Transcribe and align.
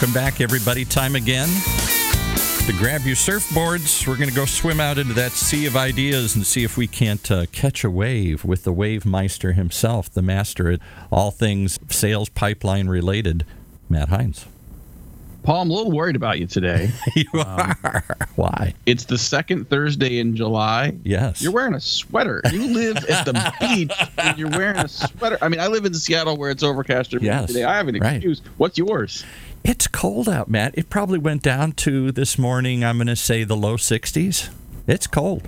Welcome 0.00 0.14
back, 0.14 0.40
everybody. 0.40 0.86
Time 0.86 1.14
again 1.14 1.46
to 1.46 2.72
grab 2.78 3.02
your 3.02 3.16
surfboards. 3.16 4.08
We're 4.08 4.16
going 4.16 4.30
to 4.30 4.34
go 4.34 4.46
swim 4.46 4.80
out 4.80 4.96
into 4.96 5.12
that 5.12 5.32
sea 5.32 5.66
of 5.66 5.76
ideas 5.76 6.34
and 6.34 6.46
see 6.46 6.64
if 6.64 6.78
we 6.78 6.86
can't 6.86 7.30
uh, 7.30 7.44
catch 7.52 7.84
a 7.84 7.90
wave 7.90 8.42
with 8.42 8.64
the 8.64 8.72
wave 8.72 9.04
meister 9.04 9.52
himself, 9.52 10.08
the 10.08 10.22
master 10.22 10.70
at 10.70 10.80
all 11.12 11.30
things 11.30 11.78
sales 11.90 12.30
pipeline 12.30 12.88
related, 12.88 13.44
Matt 13.90 14.08
Heinz. 14.08 14.46
Paul, 15.42 15.62
I'm 15.62 15.70
a 15.70 15.72
little 15.74 15.92
worried 15.92 16.16
about 16.16 16.38
you 16.38 16.46
today. 16.46 16.90
you 17.14 17.26
um, 17.34 17.76
are. 17.84 18.04
Why? 18.36 18.74
It's 18.86 19.04
the 19.04 19.18
second 19.18 19.68
Thursday 19.68 20.18
in 20.18 20.36
July. 20.36 20.94
Yes. 21.02 21.42
You're 21.42 21.52
wearing 21.52 21.74
a 21.74 21.80
sweater. 21.80 22.40
You 22.50 22.68
live 22.68 22.96
at 23.04 23.24
the 23.24 23.52
beach 23.60 23.92
and 24.18 24.38
you're 24.38 24.50
wearing 24.50 24.78
a 24.78 24.88
sweater. 24.88 25.38
I 25.40 25.48
mean, 25.48 25.60
I 25.60 25.66
live 25.66 25.84
in 25.84 25.94
Seattle 25.94 26.36
where 26.36 26.50
it's 26.50 26.62
overcast 26.62 27.14
yes. 27.20 27.48
today. 27.48 27.64
I 27.64 27.76
have 27.76 27.88
an 27.88 27.96
excuse. 27.96 28.40
Right. 28.40 28.52
What's 28.58 28.78
yours? 28.78 29.24
It's 29.62 29.86
cold 29.86 30.28
out, 30.28 30.48
Matt. 30.48 30.76
It 30.76 30.90
probably 30.90 31.18
went 31.18 31.42
down 31.42 31.72
to 31.72 32.12
this 32.12 32.38
morning, 32.38 32.84
I'm 32.84 32.96
going 32.96 33.08
to 33.08 33.16
say 33.16 33.44
the 33.44 33.56
low 33.56 33.76
60s. 33.76 34.50
It's 34.86 35.06
cold. 35.06 35.46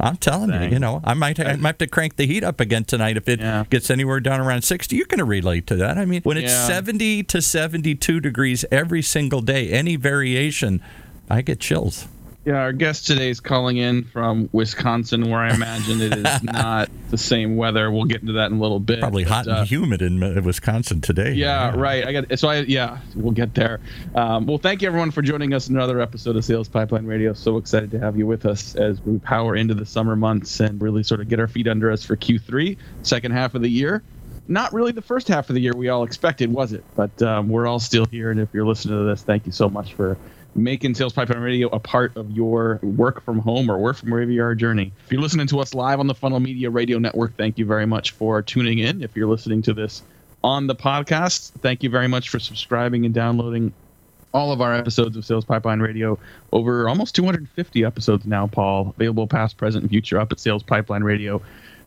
I'm 0.00 0.16
telling 0.16 0.50
Dang. 0.50 0.64
you, 0.64 0.70
you 0.70 0.78
know, 0.80 1.00
I 1.04 1.14
might, 1.14 1.38
I 1.38 1.54
might 1.54 1.68
have 1.68 1.78
to 1.78 1.86
crank 1.86 2.16
the 2.16 2.26
heat 2.26 2.42
up 2.42 2.58
again 2.58 2.84
tonight 2.84 3.16
if 3.16 3.28
it 3.28 3.38
yeah. 3.38 3.64
gets 3.70 3.88
anywhere 3.88 4.18
down 4.18 4.40
around 4.40 4.62
60. 4.62 4.96
You 4.96 5.04
can 5.04 5.24
relate 5.24 5.68
to 5.68 5.76
that. 5.76 5.96
I 5.96 6.04
mean, 6.04 6.22
when 6.22 6.36
it's 6.36 6.50
yeah. 6.52 6.66
70 6.66 7.22
to 7.24 7.40
72 7.40 8.20
degrees 8.20 8.64
every 8.72 9.00
single 9.00 9.40
day, 9.40 9.70
any 9.70 9.94
variation, 9.94 10.82
I 11.30 11.42
get 11.42 11.60
chills. 11.60 12.08
Yeah, 12.44 12.54
our 12.54 12.72
guest 12.72 13.06
today 13.06 13.30
is 13.30 13.38
calling 13.38 13.76
in 13.76 14.02
from 14.02 14.48
Wisconsin, 14.50 15.30
where 15.30 15.38
I 15.38 15.54
imagine 15.54 16.00
it 16.00 16.12
is 16.12 16.42
not 16.42 16.90
the 17.10 17.18
same 17.18 17.54
weather. 17.54 17.88
We'll 17.88 18.06
get 18.06 18.20
into 18.20 18.32
that 18.32 18.50
in 18.50 18.58
a 18.58 18.60
little 18.60 18.80
bit. 18.80 18.98
Probably 18.98 19.22
hot 19.22 19.46
uh, 19.46 19.58
and 19.58 19.68
humid 19.68 20.02
in 20.02 20.18
Wisconsin 20.42 21.00
today. 21.00 21.34
Yeah, 21.34 21.72
yeah, 21.72 21.80
right. 21.80 22.04
I 22.04 22.12
got 22.12 22.38
so 22.40 22.48
I 22.48 22.60
yeah, 22.62 22.98
we'll 23.14 23.30
get 23.30 23.54
there. 23.54 23.78
Um, 24.16 24.46
well, 24.46 24.58
thank 24.58 24.82
you 24.82 24.88
everyone 24.88 25.12
for 25.12 25.22
joining 25.22 25.54
us 25.54 25.68
in 25.68 25.76
another 25.76 26.00
episode 26.00 26.34
of 26.34 26.44
Sales 26.44 26.68
Pipeline 26.68 27.06
Radio. 27.06 27.32
So 27.32 27.58
excited 27.58 27.92
to 27.92 28.00
have 28.00 28.16
you 28.18 28.26
with 28.26 28.44
us 28.44 28.74
as 28.74 29.00
we 29.02 29.20
power 29.20 29.54
into 29.54 29.74
the 29.74 29.86
summer 29.86 30.16
months 30.16 30.58
and 30.58 30.82
really 30.82 31.04
sort 31.04 31.20
of 31.20 31.28
get 31.28 31.38
our 31.38 31.48
feet 31.48 31.68
under 31.68 31.92
us 31.92 32.02
for 32.02 32.16
Q3, 32.16 32.76
second 33.02 33.32
half 33.32 33.54
of 33.54 33.62
the 33.62 33.70
year 33.70 34.02
not 34.48 34.72
really 34.72 34.90
the 34.90 35.00
first 35.00 35.28
half 35.28 35.48
of 35.48 35.54
the 35.54 35.60
year 35.60 35.72
we 35.72 35.88
all 35.88 36.02
expected, 36.02 36.52
was 36.52 36.72
it? 36.72 36.84
But 36.96 37.22
um, 37.22 37.48
we're 37.48 37.66
all 37.66 37.78
still 37.78 38.06
here. 38.06 38.32
And 38.32 38.40
if 38.40 38.48
you're 38.52 38.66
listening 38.66 38.98
to 38.98 39.04
this, 39.04 39.22
thank 39.22 39.46
you 39.46 39.52
so 39.52 39.68
much 39.68 39.94
for 39.94 40.18
making 40.54 40.94
Sales 40.94 41.12
Pipeline 41.12 41.40
Radio 41.40 41.68
a 41.68 41.78
part 41.78 42.16
of 42.16 42.30
your 42.30 42.78
work 42.82 43.24
from 43.24 43.38
home 43.38 43.70
or 43.70 43.78
work 43.78 43.96
from 43.96 44.10
wherever 44.10 44.30
you 44.30 44.42
are 44.42 44.54
journey. 44.54 44.92
If 45.04 45.12
you're 45.12 45.20
listening 45.20 45.46
to 45.48 45.60
us 45.60 45.74
live 45.74 46.00
on 46.00 46.06
the 46.06 46.14
Funnel 46.14 46.40
Media 46.40 46.70
Radio 46.70 46.98
Network, 46.98 47.36
thank 47.36 47.58
you 47.58 47.64
very 47.64 47.86
much 47.86 48.12
for 48.12 48.42
tuning 48.42 48.78
in. 48.78 49.02
If 49.02 49.16
you're 49.16 49.28
listening 49.28 49.62
to 49.62 49.72
this 49.72 50.02
on 50.44 50.66
the 50.66 50.74
podcast, 50.74 51.52
thank 51.60 51.82
you 51.82 51.90
very 51.90 52.08
much 52.08 52.28
for 52.28 52.38
subscribing 52.38 53.04
and 53.04 53.14
downloading 53.14 53.72
all 54.34 54.52
of 54.52 54.60
our 54.60 54.74
episodes 54.74 55.16
of 55.16 55.24
Sales 55.24 55.44
Pipeline 55.44 55.80
Radio. 55.80 56.18
Over 56.52 56.88
almost 56.88 57.14
250 57.14 57.84
episodes 57.84 58.24
now, 58.26 58.46
Paul, 58.46 58.94
available 58.96 59.26
past, 59.26 59.56
present, 59.56 59.82
and 59.82 59.90
future 59.90 60.18
up 60.18 60.32
at 60.32 60.40
Sales 60.40 60.62
Pipeline 60.62 61.04
Radio. 61.04 61.42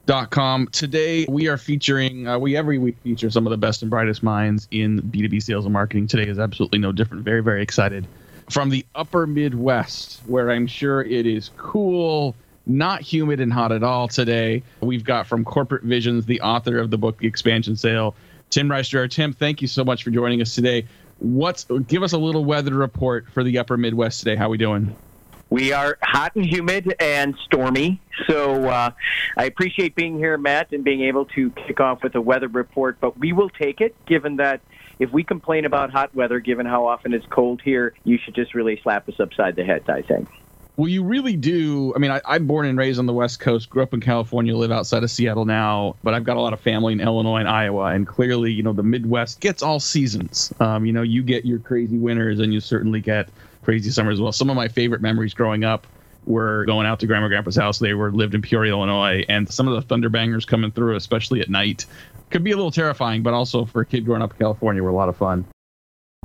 Dot 0.05 0.29
com. 0.29 0.67
Today 0.67 1.25
we 1.27 1.47
are 1.47 1.57
featuring 1.57 2.27
uh, 2.27 2.37
we 2.37 2.55
every 2.55 2.77
week 2.77 2.95
feature 3.03 3.31
some 3.31 3.47
of 3.47 3.49
the 3.49 3.57
best 3.57 3.81
and 3.81 3.89
brightest 3.89 4.21
minds 4.21 4.67
in 4.69 5.01
B2B 5.01 5.41
sales 5.41 5.65
and 5.65 5.73
marketing. 5.73 6.05
Today 6.05 6.29
is 6.29 6.37
absolutely 6.37 6.77
no 6.77 6.91
different. 6.91 7.23
Very 7.23 7.41
very 7.41 7.63
excited 7.63 8.05
from 8.49 8.69
the 8.69 8.85
upper 8.93 9.25
Midwest, 9.27 10.21
where 10.27 10.51
I'm 10.51 10.67
sure 10.67 11.01
it 11.01 11.25
is 11.25 11.49
cool, 11.57 12.35
not 12.65 13.01
humid 13.01 13.39
and 13.39 13.51
hot 13.51 13.71
at 13.71 13.83
all 13.83 14.07
today. 14.07 14.63
We've 14.81 15.03
got 15.03 15.27
from 15.27 15.43
Corporate 15.43 15.83
Visions, 15.83 16.25
the 16.25 16.41
author 16.41 16.77
of 16.77 16.91
the 16.91 16.97
book 16.97 17.17
The 17.19 17.27
Expansion 17.27 17.75
Sale, 17.75 18.15
Tim 18.49 18.69
Riesterer. 18.69 19.09
Tim, 19.09 19.33
thank 19.33 19.61
you 19.61 19.67
so 19.67 19.83
much 19.83 20.03
for 20.03 20.11
joining 20.11 20.41
us 20.41 20.55
today. 20.55 20.85
What's 21.19 21.65
give 21.87 22.03
us 22.03 22.13
a 22.13 22.17
little 22.17 22.43
weather 22.43 22.73
report 22.73 23.27
for 23.31 23.43
the 23.43 23.57
upper 23.57 23.77
Midwest 23.77 24.19
today? 24.19 24.35
How 24.35 24.47
are 24.47 24.49
we 24.49 24.57
doing? 24.57 24.95
We 25.49 25.71
are 25.71 25.97
hot 26.01 26.35
and 26.35 26.45
humid 26.45 26.95
and 26.99 27.35
stormy. 27.45 28.01
So 28.27 28.67
uh, 28.67 28.91
I 29.37 29.45
appreciate 29.45 29.95
being 29.95 30.17
here, 30.17 30.37
Matt, 30.37 30.71
and 30.71 30.83
being 30.83 31.01
able 31.01 31.25
to 31.25 31.51
kick 31.51 31.79
off 31.79 32.03
with 32.03 32.15
a 32.15 32.21
weather 32.21 32.47
report. 32.47 32.97
But 32.99 33.17
we 33.19 33.31
will 33.31 33.49
take 33.49 33.79
it, 33.79 33.95
given 34.05 34.37
that 34.37 34.61
if 34.99 35.11
we 35.11 35.23
complain 35.23 35.65
about 35.65 35.91
hot 35.91 36.13
weather, 36.15 36.39
given 36.39 36.65
how 36.65 36.87
often 36.87 37.13
it's 37.13 37.25
cold 37.27 37.61
here, 37.61 37.93
you 38.03 38.17
should 38.17 38.35
just 38.35 38.53
really 38.53 38.79
slap 38.81 39.07
us 39.09 39.19
upside 39.19 39.55
the 39.55 39.63
head, 39.63 39.83
I 39.89 40.01
think. 40.01 40.29
Well, 40.77 40.89
you 40.89 41.03
really 41.03 41.37
do. 41.37 41.93
I 41.95 41.99
mean, 41.99 42.11
I, 42.11 42.21
am 42.27 42.47
born 42.47 42.65
and 42.65 42.77
raised 42.77 42.99
on 42.99 43.05
the 43.05 43.13
West 43.13 43.39
Coast, 43.39 43.69
grew 43.69 43.81
up 43.81 43.93
in 43.93 44.01
California, 44.01 44.53
live 44.55 44.71
outside 44.71 45.03
of 45.03 45.11
Seattle 45.11 45.45
now, 45.45 45.95
but 46.03 46.13
I've 46.13 46.25
got 46.25 46.35
a 46.35 46.41
lot 46.41 46.51
of 46.51 46.59
family 46.59 46.91
in 46.91 46.99
Illinois 46.99 47.37
and 47.37 47.47
Iowa. 47.47 47.85
And 47.85 48.05
clearly, 48.05 48.51
you 48.51 48.61
know, 48.61 48.73
the 48.73 48.83
Midwest 48.83 49.39
gets 49.39 49.63
all 49.63 49.79
seasons. 49.79 50.53
Um, 50.59 50.85
you 50.85 50.91
know, 50.91 51.01
you 51.01 51.23
get 51.23 51.45
your 51.45 51.59
crazy 51.59 51.97
winters 51.97 52.39
and 52.39 52.53
you 52.53 52.59
certainly 52.59 52.99
get 52.99 53.29
crazy 53.63 53.89
summers 53.89 54.15
as 54.15 54.21
well. 54.21 54.33
Some 54.33 54.49
of 54.49 54.57
my 54.57 54.67
favorite 54.67 55.01
memories 55.01 55.33
growing 55.33 55.63
up 55.63 55.87
were 56.25 56.65
going 56.65 56.87
out 56.87 56.99
to 56.99 57.07
grandma 57.07 57.25
and 57.25 57.31
grandpa's 57.31 57.55
house. 57.55 57.79
They 57.79 57.93
were 57.93 58.11
lived 58.11 58.35
in 58.35 58.41
Peoria, 58.41 58.73
Illinois, 58.73 59.23
and 59.29 59.49
some 59.49 59.69
of 59.69 59.75
the 59.75 59.95
thunderbangers 59.95 60.45
coming 60.45 60.71
through, 60.71 60.95
especially 60.95 61.39
at 61.39 61.49
night, 61.49 61.85
could 62.35 62.43
be 62.43 62.51
a 62.51 62.57
little 62.57 62.69
terrifying, 62.69 63.23
but 63.23 63.33
also 63.33 63.63
for 63.63 63.79
a 63.79 63.85
kid 63.85 64.03
growing 64.03 64.21
up 64.21 64.31
in 64.33 64.37
California, 64.37 64.83
were 64.83 64.89
a 64.89 64.93
lot 64.93 65.07
of 65.07 65.15
fun. 65.15 65.45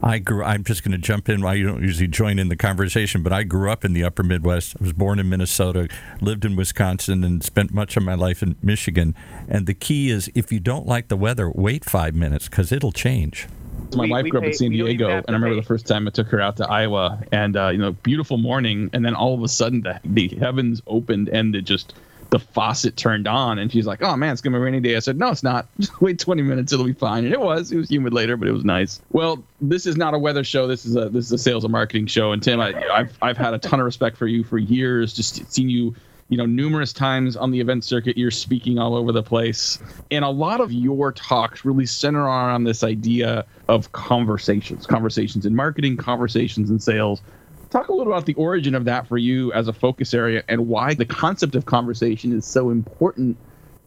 I 0.03 0.19
grew. 0.19 0.43
I'm 0.43 0.65
just 0.65 0.83
going 0.83 0.91
to 0.91 0.99
jump 0.99 1.29
in. 1.29 1.45
I 1.45 1.63
don't 1.63 1.83
usually 1.83 2.09
join 2.09 2.41
in 2.41 2.49
the 2.49 2.57
conversation, 2.57 3.23
but 3.23 3.33
I 3.33 3.45
grew 3.45 3.71
up 3.71 3.85
in 3.85 3.93
the 3.93 4.03
Upper 4.03 4.25
Midwest. 4.25 4.75
I 4.81 4.83
was 4.83 4.93
born 4.93 5.21
in 5.21 5.29
Minnesota, 5.29 5.87
lived 6.21 6.45
in 6.45 6.57
Wisconsin, 6.57 7.23
and 7.23 7.45
spent 7.45 7.73
much 7.73 7.97
of 7.97 8.03
my 8.03 8.15
life 8.15 8.43
in 8.43 8.57
Michigan. 8.61 9.15
And 9.49 9.69
the 9.69 9.75
key 9.75 10.11
is, 10.11 10.29
if 10.35 10.51
you 10.51 10.59
don't 10.59 10.85
like 10.85 11.07
the 11.07 11.17
weather, 11.17 11.49
wait 11.49 11.85
five 11.85 12.17
minutes 12.17 12.49
because 12.49 12.73
it'll 12.73 12.91
change. 12.91 13.47
My 13.95 14.03
we, 14.03 14.11
wife 14.11 14.29
grew 14.31 14.41
up 14.41 14.47
in 14.47 14.53
San 14.53 14.71
Diego, 14.71 15.11
and 15.11 15.25
I 15.29 15.33
remember 15.33 15.55
the 15.55 15.63
first 15.63 15.87
time 15.87 16.09
I 16.09 16.11
took 16.11 16.27
her 16.31 16.41
out 16.41 16.57
to 16.57 16.69
Iowa, 16.69 17.23
and 17.31 17.57
uh, 17.57 17.69
you 17.69 17.79
know, 17.79 17.93
beautiful 17.93 18.37
morning, 18.37 18.91
and 18.93 19.05
then 19.05 19.15
all 19.15 19.35
of 19.35 19.45
a 19.45 19.49
sudden 19.49 19.83
the 19.83 20.01
the 20.05 20.27
heavens 20.41 20.83
opened 20.89 21.29
and 21.29 21.55
it 21.55 21.63
just 21.63 21.95
the 22.31 22.39
faucet 22.39 22.97
turned 22.97 23.27
on 23.29 23.59
and 23.59 23.71
she's 23.71 23.87
like, 23.87 24.03
"Oh 24.03 24.17
man, 24.17 24.33
it's 24.33 24.41
gonna 24.41 24.57
be 24.57 24.61
a 24.61 24.65
rainy 24.65 24.81
day." 24.81 24.97
I 24.97 25.01
said, 25.01 25.19
"No, 25.19 25.31
it's 25.31 25.43
not. 25.43 25.67
Just 25.79 26.01
wait 26.01 26.19
20 26.19 26.43
minutes, 26.43 26.73
it'll 26.73 26.87
be 26.87 26.93
fine." 26.93 27.25
And 27.25 27.33
it 27.33 27.41
was. 27.41 27.73
It 27.73 27.77
was 27.77 27.91
humid 27.91 28.13
later, 28.13 28.37
but 28.37 28.49
it 28.49 28.53
was 28.53 28.65
nice. 28.65 29.01
Well, 29.11 29.43
this 29.61 29.87
is 29.87 29.97
not 29.97 30.15
a 30.15 30.19
weather 30.19 30.45
show. 30.45 30.67
This 30.67 30.87
is 30.87 30.97
a 30.97 31.09
this 31.09 31.27
is 31.27 31.33
a 31.33 31.39
sales 31.39 31.65
and 31.65 31.73
marketing 31.73 32.07
show. 32.07 32.33
And 32.33 32.43
Tim, 32.43 32.61
I, 32.61 32.73
I've 32.93 33.19
I've 33.21 33.37
had 33.37 33.55
a 33.55 33.59
ton 33.59 33.81
of 33.81 33.87
respect 33.87 34.17
for 34.17 34.27
you 34.27 34.45
for 34.45 34.59
years. 34.59 35.13
Just 35.13 35.53
seen 35.53 35.69
you 35.69 35.95
you 36.31 36.37
know 36.37 36.47
numerous 36.47 36.93
times 36.93 37.37
on 37.37 37.51
the 37.51 37.61
event 37.61 37.85
circuit 37.85 38.17
you're 38.17 38.31
speaking 38.31 38.79
all 38.79 38.95
over 38.95 39.11
the 39.11 39.23
place 39.23 39.81
and 40.13 40.25
a 40.25 40.29
lot 40.29 40.61
of 40.61 40.73
your 40.73 41.11
talks 41.11 41.65
really 41.65 41.85
center 41.85 42.23
around 42.23 42.63
this 42.63 42.85
idea 42.85 43.45
of 43.69 43.91
conversations 43.91 44.87
conversations 44.87 45.45
in 45.45 45.57
marketing 45.57 45.97
conversations 45.97 46.71
in 46.71 46.79
sales 46.79 47.21
Talk 47.71 47.89
a 47.89 47.93
little 47.93 48.13
about 48.13 48.27
the 48.27 48.35
origin 48.35 48.75
of 48.75 48.85
that 48.87 49.07
for 49.07 49.17
you 49.17 49.53
as 49.53 49.69
a 49.69 49.73
focus 49.73 50.13
area 50.13 50.43
and 50.49 50.67
why 50.67 50.95
the 50.95 51.05
concept 51.05 51.55
of 51.55 51.67
conversation 51.67 52.33
is 52.33 52.45
so 52.45 52.71
important 52.71 53.37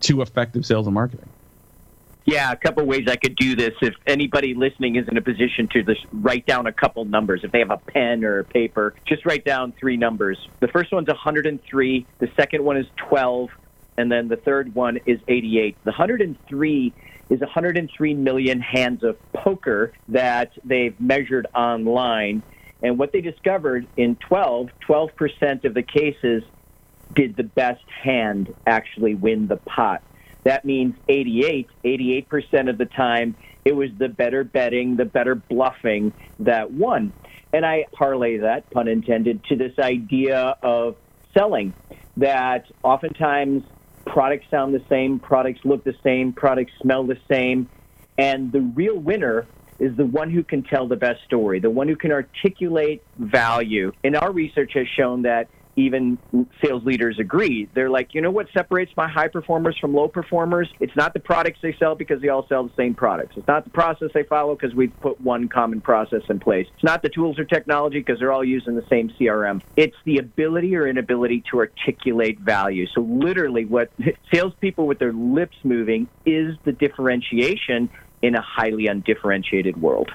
to 0.01 0.21
effective 0.21 0.65
sales 0.65 0.87
and 0.87 0.93
marketing. 0.93 1.27
Yeah, 2.25 2.53
a 2.53 2.55
couple 2.55 2.85
ways 2.85 3.09
I 3.09 3.17
could 3.17 3.35
do 3.35 3.57
this. 3.57 3.73
If 3.81 3.95
anybody 4.07 4.53
listening 4.53 4.95
is 4.95 5.09
in 5.09 5.17
a 5.17 5.21
position 5.21 5.67
to 5.73 5.83
just 5.83 6.05
write 6.13 6.45
down 6.45 6.67
a 6.67 6.71
couple 6.71 7.03
numbers, 7.03 7.41
if 7.43 7.51
they 7.51 7.59
have 7.59 7.71
a 7.71 7.77
pen 7.77 8.23
or 8.23 8.39
a 8.39 8.43
paper, 8.45 8.95
just 9.05 9.25
write 9.25 9.43
down 9.43 9.73
three 9.73 9.97
numbers. 9.97 10.37
The 10.61 10.69
first 10.69 10.93
one's 10.93 11.09
103, 11.09 12.05
the 12.19 12.31
second 12.37 12.63
one 12.63 12.77
is 12.77 12.85
12, 12.95 13.49
and 13.97 14.09
then 14.09 14.29
the 14.29 14.37
third 14.37 14.73
one 14.73 15.01
is 15.05 15.19
88. 15.27 15.75
The 15.83 15.91
103 15.91 16.93
is 17.29 17.39
103 17.41 18.13
million 18.13 18.61
hands 18.61 19.03
of 19.03 19.17
poker 19.33 19.91
that 20.07 20.53
they've 20.63 20.97
measured 21.01 21.47
online 21.53 22.41
and 22.83 22.99
what 22.99 23.13
they 23.13 23.21
discovered 23.21 23.87
in 23.97 24.17
12, 24.17 24.69
12% 24.87 25.65
of 25.65 25.73
the 25.73 25.81
cases 25.81 26.43
did 27.15 27.35
the 27.35 27.43
best 27.43 27.83
hand 28.03 28.53
actually 28.67 29.15
win 29.15 29.47
the 29.47 29.57
pot. 29.57 30.03
That 30.43 30.65
means 30.65 30.95
88, 31.07 31.69
88% 31.85 32.69
of 32.69 32.77
the 32.77 32.85
time, 32.85 33.35
it 33.63 33.73
was 33.73 33.89
the 33.97 34.09
better 34.09 34.43
betting, 34.43 34.97
the 34.97 35.05
better 35.05 35.35
bluffing 35.35 36.11
that 36.39 36.71
won. 36.71 37.13
And 37.53 37.65
I 37.65 37.85
parlay 37.93 38.37
that, 38.37 38.69
pun 38.71 38.89
intended, 38.89 39.43
to 39.45 39.55
this 39.55 39.77
idea 39.79 40.57
of 40.61 40.97
selling 41.33 41.73
that 42.17 42.65
oftentimes 42.83 43.63
products 44.05 44.45
sound 44.51 44.73
the 44.73 44.83
same, 44.89 45.19
products 45.19 45.61
look 45.63 45.85
the 45.85 45.95
same, 46.03 46.33
products 46.33 46.73
smell 46.81 47.05
the 47.05 47.17
same, 47.31 47.69
and 48.17 48.51
the 48.51 48.59
real 48.59 48.97
winner 48.97 49.47
is 49.79 49.95
the 49.95 50.05
one 50.05 50.29
who 50.29 50.43
can 50.43 50.63
tell 50.63 50.87
the 50.87 50.95
best 50.95 51.23
story, 51.25 51.59
the 51.59 51.69
one 51.69 51.87
who 51.87 51.95
can 51.95 52.11
articulate 52.11 53.03
value. 53.17 53.91
And 54.03 54.15
our 54.15 54.31
research 54.31 54.71
has 54.75 54.87
shown 54.87 55.23
that 55.23 55.49
even 55.75 56.17
sales 56.63 56.83
leaders 56.83 57.17
agree. 57.19 57.67
They're 57.73 57.89
like, 57.89 58.13
you 58.13 58.21
know 58.21 58.31
what 58.31 58.47
separates 58.53 58.91
my 58.95 59.07
high 59.07 59.27
performers 59.27 59.77
from 59.79 59.93
low 59.93 60.07
performers? 60.07 60.69
It's 60.79 60.95
not 60.95 61.13
the 61.13 61.19
products 61.19 61.59
they 61.61 61.75
sell 61.79 61.95
because 61.95 62.21
they 62.21 62.29
all 62.29 62.45
sell 62.47 62.63
the 62.63 62.73
same 62.77 62.93
products. 62.93 63.35
It's 63.37 63.47
not 63.47 63.63
the 63.63 63.71
process 63.71 64.09
they 64.13 64.23
follow 64.23 64.55
because 64.55 64.75
we 64.75 64.87
put 64.87 65.19
one 65.21 65.47
common 65.47 65.81
process 65.81 66.21
in 66.29 66.39
place. 66.39 66.67
It's 66.75 66.83
not 66.83 67.01
the 67.01 67.09
tools 67.09 67.39
or 67.39 67.45
technology 67.45 67.99
because 67.99 68.19
they're 68.19 68.31
all 68.31 68.43
using 68.43 68.75
the 68.75 68.85
same 68.89 69.09
CRM. 69.19 69.61
It's 69.75 69.97
the 70.05 70.17
ability 70.17 70.75
or 70.75 70.87
inability 70.87 71.43
to 71.51 71.59
articulate 71.59 72.39
value. 72.39 72.85
So 72.93 73.01
literally 73.01 73.65
what 73.65 73.91
salespeople 74.33 74.85
with 74.85 74.99
their 74.99 75.13
lips 75.13 75.57
moving 75.63 76.07
is 76.25 76.55
the 76.65 76.71
differentiation 76.71 77.89
in 78.23 78.35
a 78.35 78.41
highly 78.41 78.87
undifferentiated 78.87 79.79
world. 79.79 80.09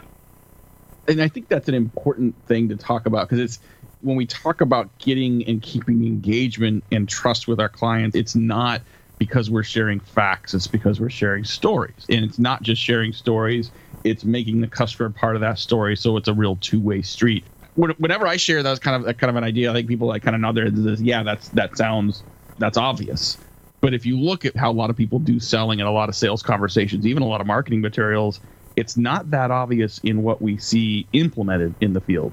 and 1.06 1.22
I 1.22 1.28
think 1.28 1.48
that's 1.48 1.68
an 1.68 1.74
important 1.74 2.34
thing 2.46 2.68
to 2.70 2.76
talk 2.76 3.06
about 3.06 3.28
because 3.28 3.38
it's 3.38 3.58
when 4.00 4.16
we 4.16 4.26
talk 4.26 4.60
about 4.60 4.96
getting 4.98 5.46
and 5.46 5.62
keeping 5.62 6.04
engagement 6.04 6.84
and 6.90 7.08
trust 7.08 7.46
with 7.46 7.60
our 7.60 7.68
clients, 7.68 8.16
it's 8.16 8.34
not 8.34 8.82
because 9.18 9.50
we're 9.50 9.64
sharing 9.64 10.00
facts, 10.00 10.54
it's 10.54 10.66
because 10.66 11.00
we're 11.00 11.10
sharing 11.10 11.44
stories. 11.44 12.06
And 12.08 12.24
it's 12.24 12.38
not 12.38 12.62
just 12.62 12.80
sharing 12.80 13.12
stories, 13.12 13.70
it's 14.04 14.24
making 14.24 14.60
the 14.60 14.68
customer 14.68 15.10
part 15.10 15.34
of 15.34 15.40
that 15.40 15.58
story. 15.58 15.96
So 15.96 16.16
it's 16.16 16.28
a 16.28 16.34
real 16.34 16.56
two 16.56 16.80
way 16.80 17.02
street. 17.02 17.44
Whenever 17.76 18.26
I 18.26 18.36
share 18.36 18.62
that's 18.62 18.80
kind 18.80 19.06
of 19.06 19.16
kind 19.18 19.30
of 19.30 19.36
an 19.36 19.44
idea, 19.44 19.70
I 19.70 19.74
think 19.74 19.86
people 19.88 20.08
like 20.08 20.22
kind 20.22 20.34
of 20.34 20.40
nod 20.40 20.56
their 20.56 20.64
heads. 20.64 21.00
Yeah, 21.02 21.22
that's 21.22 21.48
that 21.50 21.76
sounds 21.76 22.22
that's 22.58 22.76
obvious. 22.76 23.36
But 23.80 23.94
if 23.94 24.04
you 24.04 24.18
look 24.18 24.44
at 24.44 24.56
how 24.56 24.70
a 24.70 24.72
lot 24.72 24.90
of 24.90 24.96
people 24.96 25.18
do 25.18 25.38
selling 25.38 25.80
and 25.80 25.88
a 25.88 25.92
lot 25.92 26.08
of 26.08 26.16
sales 26.16 26.42
conversations, 26.42 27.06
even 27.06 27.22
a 27.22 27.26
lot 27.26 27.40
of 27.40 27.46
marketing 27.46 27.80
materials, 27.80 28.40
it's 28.76 28.96
not 28.96 29.30
that 29.30 29.50
obvious 29.50 29.98
in 29.98 30.22
what 30.22 30.42
we 30.42 30.56
see 30.58 31.06
implemented 31.12 31.74
in 31.80 31.92
the 31.92 32.00
field. 32.00 32.32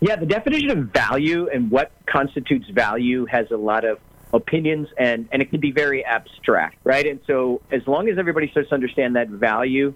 Yeah, 0.00 0.16
the 0.16 0.26
definition 0.26 0.70
of 0.70 0.78
value 0.88 1.48
and 1.48 1.70
what 1.70 1.92
constitutes 2.06 2.68
value 2.68 3.24
has 3.26 3.50
a 3.50 3.56
lot 3.56 3.84
of 3.84 4.00
opinions 4.32 4.88
and, 4.98 5.28
and 5.30 5.40
it 5.42 5.50
can 5.50 5.60
be 5.60 5.70
very 5.70 6.04
abstract, 6.04 6.76
right? 6.84 7.06
And 7.06 7.20
so 7.26 7.60
as 7.70 7.86
long 7.86 8.08
as 8.08 8.18
everybody 8.18 8.50
starts 8.50 8.70
to 8.70 8.74
understand 8.74 9.16
that 9.16 9.28
value 9.28 9.94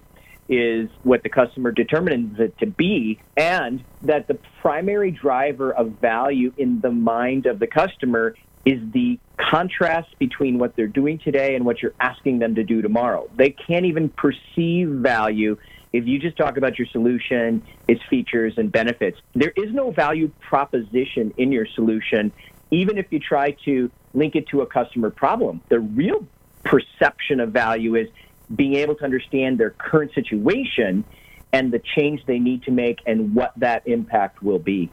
is 0.49 0.89
what 1.03 1.23
the 1.23 1.29
customer 1.29 1.73
determines 1.73 2.39
it 2.39 2.57
to 2.59 2.67
be 2.67 3.19
and 3.37 3.83
that 4.03 4.29
the 4.29 4.39
primary 4.61 5.11
driver 5.11 5.73
of 5.73 5.93
value 6.01 6.53
in 6.57 6.81
the 6.81 6.91
mind 6.91 7.47
of 7.47 7.59
the 7.59 7.67
customer 7.67 8.37
is 8.67 8.81
the 8.93 9.19
contrast 9.39 10.09
between 10.19 10.59
what 10.59 10.75
they're 10.75 10.89
doing 10.89 11.21
today 11.21 11.55
and 11.55 11.65
what 11.65 11.81
you're 11.81 11.95
asking 12.01 12.41
them 12.41 12.57
to 12.57 12.65
do 12.65 12.83
tomorrow. 12.83 13.31
They 13.37 13.51
can't 13.51 13.87
even 13.87 14.09
perceive 14.11 14.89
value 14.89 15.57
if 15.93 16.07
you 16.07 16.19
just 16.19 16.37
talk 16.37 16.57
about 16.57 16.79
your 16.79 16.89
solution, 16.89 17.65
its 17.89 18.03
features 18.11 18.55
and 18.59 18.71
benefits. 18.71 19.19
There 19.35 19.53
is 19.57 19.73
no 19.73 19.93
value 19.93 20.31
proposition 20.41 21.33
in 21.39 21.53
your 21.53 21.67
solution, 21.75 22.33
even 22.71 22.99
if 22.99 23.07
you 23.11 23.21
try 23.21 23.57
to 23.65 23.91
link 24.13 24.35
it 24.35 24.49
to 24.49 24.63
a 24.63 24.67
customer 24.67 25.11
problem. 25.11 25.63
The 25.69 25.79
real 25.79 26.27
perception 26.65 27.39
of 27.39 27.53
value 27.53 27.95
is 27.95 28.09
being 28.55 28.75
able 28.75 28.97
to 28.97 29.05
understand 29.05 29.59
their 29.59 29.71
current 29.71 30.13
situation 30.13 31.05
and 31.53 31.73
the 31.73 31.81
change 31.97 32.25
they 32.27 32.41
need 32.41 32.65
to 32.65 32.73
make 32.73 32.99
and 33.07 33.35
what 33.35 33.53
that 33.57 33.87
impact 33.87 34.43
will 34.43 34.59
be. 34.59 34.91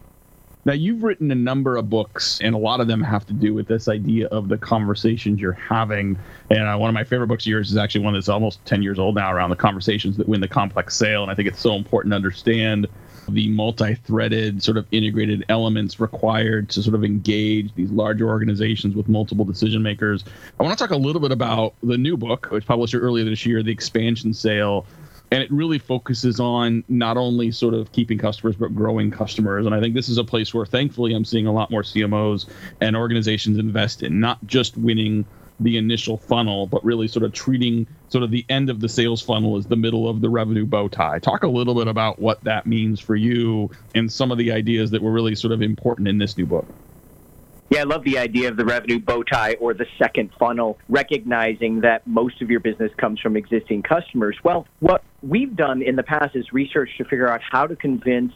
Now, 0.66 0.74
you've 0.74 1.04
written 1.04 1.30
a 1.30 1.36
number 1.36 1.76
of 1.76 1.90
books, 1.90 2.40
and 2.42 2.56
a 2.56 2.58
lot 2.58 2.80
of 2.80 2.88
them 2.88 3.02
have 3.04 3.26
to 3.26 3.34
do 3.34 3.54
with 3.54 3.68
this 3.68 3.90
idea 3.90 4.28
of 4.28 4.48
the 4.48 4.58
conversations 4.58 5.42
you're 5.42 5.52
having. 5.52 6.18
And 6.50 6.64
uh, 6.64 6.78
one 6.78 6.90
of 6.90 6.94
my 6.94 7.04
favorite 7.04 7.28
books 7.28 7.44
of 7.44 7.50
yours 7.50 7.70
is 7.70 7.76
actually 7.76 8.06
one 8.06 8.14
that's 8.14 8.30
almost 8.30 8.64
10 8.66 8.82
years 8.82 8.98
old 8.98 9.16
now 9.16 9.34
around 9.34 9.50
the 9.50 9.58
conversations 9.58 10.16
that 10.18 10.30
win 10.30 10.40
the 10.40 10.48
complex 10.48 10.96
sale. 10.96 11.22
And 11.22 11.30
I 11.30 11.36
think 11.36 11.50
it's 11.50 11.60
so 11.60 11.76
important 11.76 12.14
to 12.14 12.16
understand 12.16 12.88
the 13.28 13.50
multi 13.50 13.96
threaded, 13.96 14.64
sort 14.64 14.78
of 14.78 14.86
integrated 14.92 15.44
elements 15.50 16.00
required 16.00 16.70
to 16.70 16.82
sort 16.82 16.96
of 16.96 17.04
engage 17.04 17.74
these 17.76 17.92
larger 17.92 18.28
organizations 18.28 18.96
with 18.96 19.10
multiple 19.10 19.46
decision 19.46 19.82
makers. 19.82 20.24
I 20.60 20.64
want 20.64 20.78
to 20.78 20.82
talk 20.82 20.92
a 20.92 20.98
little 20.98 21.22
bit 21.22 21.32
about 21.32 21.74
the 21.84 21.98
new 21.98 22.16
book, 22.16 22.48
which 22.52 22.66
published 22.66 22.96
earlier 22.96 23.26
this 23.26 23.46
year, 23.46 23.64
The 23.64 23.72
Expansion 23.72 24.34
Sale 24.34 24.86
and 25.32 25.42
it 25.42 25.52
really 25.52 25.80
focuses 25.80 26.40
on 26.40 26.84
not 26.88 27.18
only 27.18 27.52
sort 27.52 27.74
of 27.74 27.92
keeping 27.92 28.18
customers 28.18 28.56
but 28.56 28.76
growing 28.76 29.12
customers. 29.12 29.66
And 29.66 29.74
i 29.74 29.80
think 29.80 29.96
this 29.96 30.10
is 30.10 30.18
a 30.18 30.24
place 30.24 30.54
where 30.54 30.66
thankfully 30.66 31.14
i'm 31.14 31.26
seeing 31.26 31.48
a 31.48 31.54
lot 31.54 31.72
more 31.72 31.84
cmos 31.84 32.46
and 32.82 32.96
organizations 32.96 33.58
invest 33.58 34.04
in 34.04 34.20
not 34.20 34.38
just 34.46 34.78
winning 34.78 35.26
the 35.60 35.78
initial 35.78 36.18
funnel 36.18 36.68
but 36.68 36.84
really 36.84 37.08
sort 37.08 37.24
of 37.24 37.32
treating 37.32 37.88
sort 38.10 38.24
of 38.24 38.32
the 38.32 38.46
end 38.50 38.70
of 38.70 38.80
the 38.80 38.90
sales 38.90 39.22
funnel 39.22 39.56
as 39.56 39.68
the 39.68 39.76
middle 39.76 40.10
of 40.10 40.22
the 40.22 40.30
revenue 40.30 40.66
bow 40.66 40.88
tie. 40.88 41.20
Talk 41.20 41.44
a 41.44 41.48
little 41.48 41.76
bit 41.76 41.88
about 41.88 42.20
what 42.20 42.44
that 42.44 42.66
means 42.66 43.00
for 43.00 43.16
you 43.16 43.70
and 43.94 44.12
some 44.12 44.32
of 44.32 44.38
the 44.38 44.52
ideas 44.52 44.92
that 44.92 45.02
were 45.02 45.12
really 45.12 45.36
sort 45.36 45.54
of 45.54 45.62
important 45.62 46.08
in 46.08 46.18
this 46.18 46.38
new 46.38 46.46
book 46.46 46.68
yeah, 47.70 47.82
I 47.82 47.84
love 47.84 48.04
the 48.04 48.18
idea 48.18 48.50
of 48.50 48.58
the 48.58 48.66
revenue 48.66 49.00
bow 49.00 49.24
tie 49.24 49.54
or 49.56 49.74
the 49.74 49.86
second 49.98 50.32
funnel, 50.38 50.78
recognizing 50.90 51.82
that 51.82 52.06
most 52.06 52.42
of 52.42 52.50
your 52.50 52.60
business 52.60 52.92
comes 52.98 53.20
from 53.20 53.36
existing 53.36 53.84
customers. 53.84 54.38
Well, 54.44 54.68
what 54.80 55.04
we've 55.22 55.56
done 55.56 55.82
in 55.82 55.96
the 55.96 56.04
past 56.04 56.36
is 56.36 56.52
research 56.54 56.90
to 56.98 57.06
figure 57.06 57.28
out 57.28 57.42
how 57.52 57.66
to 57.68 57.76
convince 57.76 58.34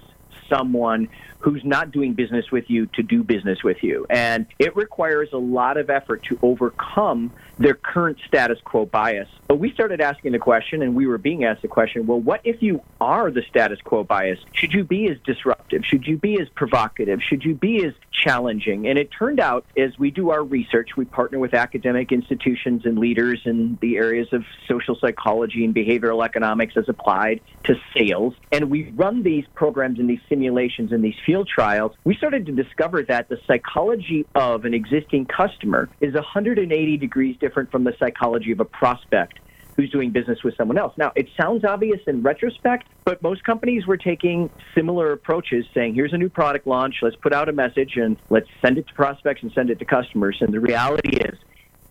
someone 0.50 1.09
who's 1.39 1.63
not 1.63 1.91
doing 1.91 2.13
business 2.13 2.51
with 2.51 2.69
you 2.69 2.88
to 2.88 3.03
do 3.03 3.24
business 3.24 3.63
with 3.63 3.83
you. 3.83 4.06
And 4.09 4.47
it 4.59 4.75
requires 4.75 5.30
a 5.33 5.38
lot 5.38 5.77
of 5.77 5.89
effort 5.89 6.23
to 6.23 6.39
overcome 6.41 7.31
their 7.59 7.74
current 7.74 8.18
status 8.27 8.59
quo 8.63 8.86
bias. 8.86 9.27
But 9.48 9.59
we 9.59 9.71
started 9.71 10.01
asking 10.01 10.33
the 10.33 10.39
question, 10.39 10.81
and 10.81 10.95
we 10.95 11.07
were 11.07 11.18
being 11.18 11.44
asked 11.44 11.62
the 11.62 11.68
question 11.68 12.06
well, 12.06 12.19
what 12.19 12.42
if 12.44 12.62
you 12.62 12.81
are 13.01 13.31
the 13.31 13.42
status 13.50 13.80
quo 13.83 14.04
bias? 14.04 14.39
Should 14.51 14.74
you 14.74 14.83
be 14.83 15.07
as 15.07 15.18
disruptive? 15.25 15.86
Should 15.86 16.06
you 16.06 16.18
be 16.18 16.39
as 16.39 16.48
provocative? 16.50 17.21
Should 17.24 17.44
you 17.44 17.56
be 17.56 17.83
as 17.86 17.94
challenging? 18.12 18.88
And 18.88 18.98
it 19.00 19.09
turned 19.12 19.39
out, 19.39 19.65
as 19.77 19.98
we 19.98 20.12
do 20.12 20.30
our 20.30 20.44
research, 20.44 20.92
we 20.95 21.06
partner 21.06 21.39
with 21.39 21.54
academic 21.54 22.12
institutions 22.12 22.86
and 22.86 22.98
leaders 22.98 23.42
in 23.45 23.77
the 23.81 23.98
areas 23.98 24.27
of 24.31 24.44
social 24.68 24.95
psychology 25.00 25.65
and 25.65 25.74
behavioral 25.74 26.24
economics 26.24 26.75
as 26.77 26.88
applied 26.88 27.42
to 27.63 27.75
sales. 27.95 28.33
And 28.51 28.69
we 28.69 28.92
run 28.92 29.24
these 29.24 29.45
programs 29.56 30.00
and 30.00 30.09
these 30.09 30.21
simulations 30.30 30.92
and 30.92 31.04
these 31.04 31.18
field 31.25 31.48
trials. 31.48 31.94
We 32.04 32.15
started 32.15 32.45
to 32.48 32.51
discover 32.51 33.04
that 33.04 33.30
the 33.30 33.39
psychology 33.48 34.25
of 34.36 34.65
an 34.65 34.74
existing 34.74 35.25
customer 35.25 35.89
is 36.00 36.13
180 36.13 36.98
degrees 36.98 37.38
different 37.39 37.46
from 37.49 37.83
the 37.83 37.94
psychology 37.99 38.51
of 38.51 38.59
a 38.59 38.65
prospect 38.65 39.39
who's 39.75 39.91
doing 39.91 40.09
business 40.11 40.44
with 40.44 40.57
someone 40.57 40.77
else. 40.77 40.94
Now, 40.97 41.11
it 41.15 41.27
sounds 41.39 41.63
obvious 41.63 41.99
in 42.07 42.23
retrospect, 42.23 42.88
but 43.05 43.21
most 43.21 43.44
companies 43.44 43.85
were 43.85 43.97
taking 43.97 44.49
similar 44.73 45.11
approaches, 45.11 45.65
saying, 45.73 45.94
here's 45.94 46.13
a 46.13 46.17
new 46.17 46.29
product 46.29 46.65
launch, 46.65 46.95
let's 47.03 47.15
put 47.15 47.31
out 47.31 47.47
a 47.47 47.53
message 47.53 47.95
and 47.95 48.17
let's 48.29 48.47
send 48.61 48.79
it 48.79 48.88
to 48.88 48.94
prospects 48.95 49.44
and 49.44 49.51
send 49.53 49.69
it 49.69 49.77
to 49.77 49.85
customers. 49.85 50.38
And 50.41 50.51
the 50.51 50.59
reality 50.59 51.17
is 51.17 51.38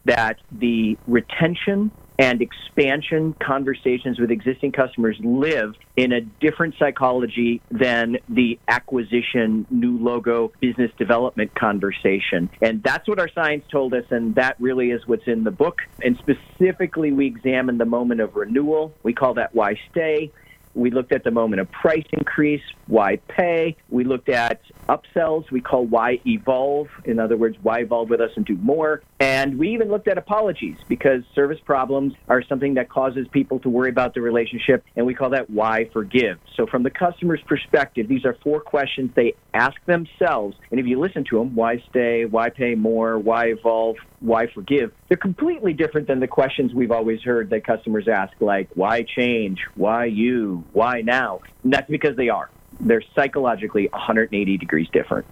that 0.05 0.41
the 0.51 0.99
retention 1.07 1.93
and 2.19 2.41
expansion 2.41 3.35
conversations 3.41 4.19
with 4.19 4.31
existing 4.31 4.73
customers 4.73 5.17
live 5.23 5.75
in 5.97 6.13
a 6.13 6.21
different 6.21 6.75
psychology 6.79 7.61
than 7.71 8.19
the 8.29 8.59
acquisition, 8.69 9.67
new 9.71 9.99
logo, 9.99 10.53
business 10.61 10.91
development 10.99 11.55
conversation. 11.55 12.49
And 12.63 12.83
that's 12.83 13.07
what 13.09 13.19
our 13.19 13.29
science 13.29 13.65
told 13.71 13.95
us, 13.95 14.05
and 14.11 14.35
that 14.37 14.57
really 14.61 14.91
is 14.91 15.07
what's 15.07 15.27
in 15.27 15.45
the 15.45 15.51
book. 15.51 15.81
And 16.03 16.19
specifically, 16.19 17.13
we 17.13 17.27
examined 17.27 17.81
the 17.81 17.87
moment 17.87 18.21
of 18.21 18.35
renewal. 18.37 18.95
We 19.03 19.13
call 19.13 19.35
that 19.35 19.55
why 19.55 19.79
stay. 19.91 20.33
We 20.75 20.91
looked 20.91 21.13
at 21.13 21.25
the 21.25 21.31
moment 21.31 21.61
of 21.61 21.71
price 21.71 22.05
increase, 22.13 22.63
why 22.87 23.17
pay. 23.29 23.77
We 23.89 24.05
looked 24.05 24.29
at 24.29 24.61
upsells, 24.89 25.51
we 25.51 25.61
call 25.61 25.85
why 25.85 26.21
evolve. 26.27 26.89
In 27.05 27.19
other 27.19 27.37
words, 27.37 27.57
why 27.63 27.81
evolve 27.81 28.11
with 28.11 28.21
us 28.21 28.31
and 28.37 28.45
do 28.45 28.57
more. 28.57 29.03
And 29.19 29.59
we 29.59 29.71
even 29.71 29.89
looked 29.89 30.09
at 30.09 30.19
apologies 30.19 30.77
because 30.89 31.23
service 31.35 31.59
problems 31.65 32.15
are 32.29 32.43
something 32.43 32.75
that 32.75 32.89
causes 32.89 33.27
people 33.29 33.59
to 33.61 33.69
worry 33.69 33.89
about 33.89 34.15
the 34.15 34.21
relationship, 34.21 34.85
and 34.95 35.07
we 35.07 35.15
call 35.15 35.31
that 35.31 35.49
why 35.51 35.89
forgive. 35.93 36.39
So, 36.57 36.67
from 36.67 36.83
the 36.83 36.91
customer's 36.91 37.41
perspective, 37.47 38.09
these 38.09 38.25
are 38.25 38.37
four 38.43 38.61
questions 38.61 39.11
they 39.15 39.35
ask 39.55 39.77
themselves. 39.87 40.57
And 40.71 40.79
if 40.79 40.87
you 40.87 41.01
listen 41.01 41.25
to 41.31 41.39
them, 41.39 41.55
why 41.55 41.83
stay, 41.91 42.25
why 42.27 42.51
pay 42.51 42.75
more, 42.75 43.19
why 43.19 43.47
evolve, 43.47 43.97
why 44.21 44.47
forgive, 44.49 44.93
they're 45.09 45.17
completely 45.17 45.73
different 45.73 46.09
than 46.09 46.21
the 46.21 46.29
questions 46.29 46.75
we've 46.75 46.91
always 46.91 47.23
heard 47.23 47.51
that 47.51 47.65
customers 47.65 48.07
ask, 48.09 48.33
like 48.41 48.69
why 48.75 49.03
change, 49.03 49.61
why 49.75 50.07
you, 50.07 50.65
why 50.73 51.01
now. 51.01 51.41
And 51.65 51.73
that's 51.73 51.91
because 51.91 52.17
they 52.17 52.29
are. 52.29 52.51
They're 52.81 53.03
psychologically 53.15 53.89
180 53.93 54.59
degrees 54.59 54.89
different. 54.93 55.27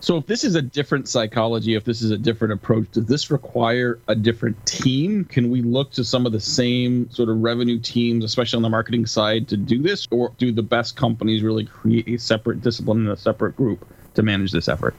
So, 0.00 0.18
if 0.18 0.26
this 0.26 0.44
is 0.44 0.54
a 0.54 0.62
different 0.62 1.08
psychology, 1.08 1.74
if 1.74 1.84
this 1.84 2.02
is 2.02 2.10
a 2.10 2.18
different 2.18 2.52
approach, 2.52 2.90
does 2.92 3.06
this 3.06 3.30
require 3.30 3.98
a 4.08 4.14
different 4.14 4.64
team? 4.66 5.24
Can 5.24 5.50
we 5.50 5.62
look 5.62 5.90
to 5.92 6.04
some 6.04 6.26
of 6.26 6.32
the 6.32 6.40
same 6.40 7.10
sort 7.10 7.30
of 7.30 7.38
revenue 7.38 7.80
teams, 7.80 8.22
especially 8.22 8.58
on 8.58 8.62
the 8.62 8.68
marketing 8.68 9.06
side, 9.06 9.48
to 9.48 9.56
do 9.56 9.82
this? 9.82 10.06
Or 10.10 10.32
do 10.36 10.52
the 10.52 10.62
best 10.62 10.96
companies 10.96 11.42
really 11.42 11.64
create 11.64 12.08
a 12.08 12.18
separate 12.18 12.60
discipline 12.60 13.00
and 13.00 13.08
a 13.08 13.16
separate 13.16 13.56
group 13.56 13.88
to 14.14 14.22
manage 14.22 14.52
this 14.52 14.68
effort? 14.68 14.94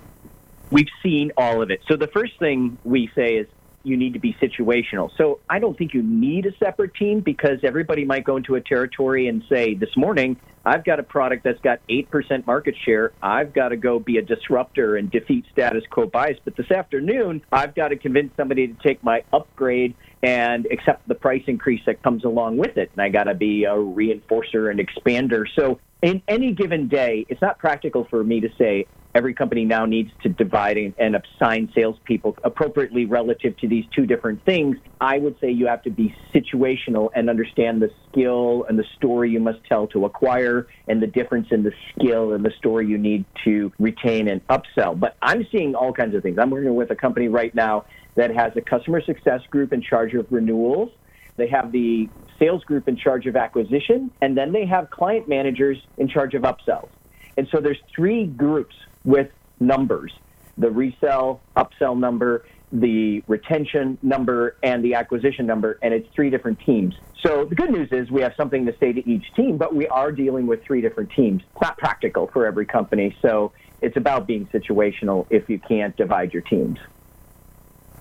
We've 0.72 0.90
seen 1.04 1.32
all 1.38 1.62
of 1.62 1.70
it. 1.70 1.82
So, 1.88 1.96
the 1.96 2.08
first 2.08 2.40
thing 2.40 2.78
we 2.84 3.10
say 3.16 3.36
is 3.36 3.48
you 3.88 3.98
need 3.98 4.14
to 4.14 4.20
be 4.20 4.36
situational. 4.42 5.10
So 5.18 5.40
I 5.50 5.60
don't 5.60 5.78
think 5.78 5.94
you 5.94 6.04
need 6.04 6.46
a 6.46 6.52
separate 6.64 6.94
team 6.96 7.22
because 7.22 7.60
everybody 7.64 8.06
might 8.06 8.24
go 8.24 8.38
into 8.38 8.56
a 8.56 8.62
territory 8.62 9.28
and 9.28 9.44
say, 9.50 9.74
this 9.74 9.90
morning, 9.96 10.40
I've 10.66 10.84
got 10.84 11.00
a 11.00 11.04
product 11.04 11.46
that's 11.46 11.62
got 11.62 11.80
8% 11.90 12.46
market 12.46 12.76
share. 12.86 13.14
I've 13.22 13.54
got 13.54 13.70
to 13.70 13.78
go 13.78 14.00
be 14.00 14.18
a 14.18 14.22
disruptor 14.22 14.98
and 14.98 15.10
defeat 15.10 15.46
status 15.50 15.84
quo 15.90 16.08
bias. 16.08 16.38
But 16.44 16.58
this 16.58 16.70
afternoon, 16.70 17.42
I've 17.54 17.74
got 17.74 17.90
to 17.90 17.98
convince 17.98 18.36
somebody 18.36 18.68
to 18.68 18.76
take 18.86 19.02
my 19.02 19.24
upgrade 19.32 19.96
and 20.22 20.68
accept 20.70 21.08
the 21.08 21.16
price 21.16 21.44
increase 21.48 21.82
that 21.86 22.04
comes 22.04 22.26
along 22.26 22.58
with 22.58 22.76
it. 22.76 22.92
And 22.94 23.02
I 23.02 23.10
got 23.10 23.26
to 23.26 23.34
be 23.34 23.64
a 23.64 23.76
reinforcer 23.76 24.70
and 24.70 24.80
expander. 24.80 25.46
So 25.58 25.80
in 26.02 26.22
any 26.28 26.54
given 26.54 26.90
day, 26.90 27.26
it's 27.30 27.42
not 27.42 27.60
practical 27.60 28.06
for 28.10 28.24
me 28.24 28.42
to 28.42 28.50
say, 28.58 28.88
every 29.16 29.34
company 29.34 29.66
now 29.66 29.86
needs 29.86 30.12
to 30.22 30.30
divide 30.30 30.78
and 30.78 31.16
assign 31.16 31.72
salespeople 31.74 32.38
appropriately 32.44 33.06
relative 33.06 33.58
to 33.58 33.68
these 33.68 33.86
two 33.96 34.06
different 34.06 34.44
things. 34.46 34.78
I 35.02 35.18
would 35.18 35.36
say 35.40 35.52
you 35.52 35.68
have 35.68 35.82
to 35.84 35.90
be 35.90 36.16
situational 36.34 37.10
and 37.16 37.30
understand 37.30 37.82
the 37.82 37.90
skill 38.08 38.66
and 38.70 38.78
the 38.78 38.86
story 38.96 39.32
you 39.32 39.40
must 39.40 39.60
tell 39.68 39.88
to 39.88 40.06
acquire 40.06 40.68
and 40.88 41.02
the 41.02 41.08
difference 41.08 41.48
in 41.52 41.64
the 41.64 41.74
skill 41.92 42.34
and 42.34 42.46
the 42.46 42.52
story 42.58 42.88
you 42.88 42.98
need 42.98 43.26
to 43.44 43.72
retain 43.80 44.28
and 44.28 44.46
upsell. 44.48 45.00
But 45.00 45.18
I'm 45.22 45.48
seeing 45.52 45.74
all 45.74 45.94
kinds 45.94 46.14
of 46.16 46.24
things. 46.24 46.38
I'm 46.40 46.50
working 46.50 46.76
with 46.76 46.92
a 46.92 46.96
company 46.96 47.28
right 47.28 47.54
now 47.56 47.86
that 48.16 48.36
has 48.36 48.52
a 48.56 48.62
customer 48.62 49.02
success 49.02 49.42
group 49.50 49.74
in 49.74 49.82
charge 49.82 50.14
of 50.14 50.28
renewals. 50.30 50.90
They 51.38 51.48
have 51.48 51.72
the 51.72 52.10
sales 52.40 52.64
group 52.64 52.88
in 52.88 52.98
charge 52.98 53.26
of 53.26 53.36
acquisition, 53.36 54.12
and 54.22 54.38
then 54.38 54.52
they 54.52 54.66
have 54.66 54.90
client 54.90 55.28
managers 55.28 55.78
in 55.98 56.08
charge 56.08 56.34
of 56.34 56.44
upsells. 56.44 56.90
And 57.38 57.48
so 57.52 57.62
there's 57.62 57.80
three 57.96 58.26
groups 58.26 58.76
with 59.08 59.32
numbers 59.60 60.12
the 60.58 60.70
resell, 60.70 61.40
upsell 61.56 61.98
number, 61.98 62.46
the 62.72 63.24
retention 63.28 63.98
number, 64.02 64.58
and 64.64 64.84
the 64.84 64.96
acquisition 64.96 65.46
number, 65.46 65.78
and 65.82 65.94
it's 65.94 66.08
three 66.16 66.30
different 66.30 66.60
teams. 66.66 66.96
So 67.22 67.46
the 67.46 67.56
good 67.56 67.70
news 67.70 67.90
is 67.92 68.10
we 68.10 68.22
have 68.22 68.34
something 68.36 68.66
to 68.66 68.76
say 68.80 68.92
to 68.92 69.08
each 69.10 69.24
team, 69.36 69.58
but 69.58 69.76
we 69.76 69.88
are 69.88 70.12
dealing 70.12 70.48
with 70.48 70.64
three 70.64 70.82
different 70.82 71.12
teams. 71.12 71.44
It's 71.52 71.62
not 71.62 71.78
practical 71.78 72.28
for 72.34 72.46
every 72.46 72.66
company, 72.66 73.16
so 73.22 73.52
it's 73.82 73.98
about 73.98 74.28
being 74.28 74.48
situational 74.48 75.28
if 75.30 75.48
you 75.48 75.60
can't 75.60 75.96
divide 75.96 76.34
your 76.34 76.42
teams 76.42 76.80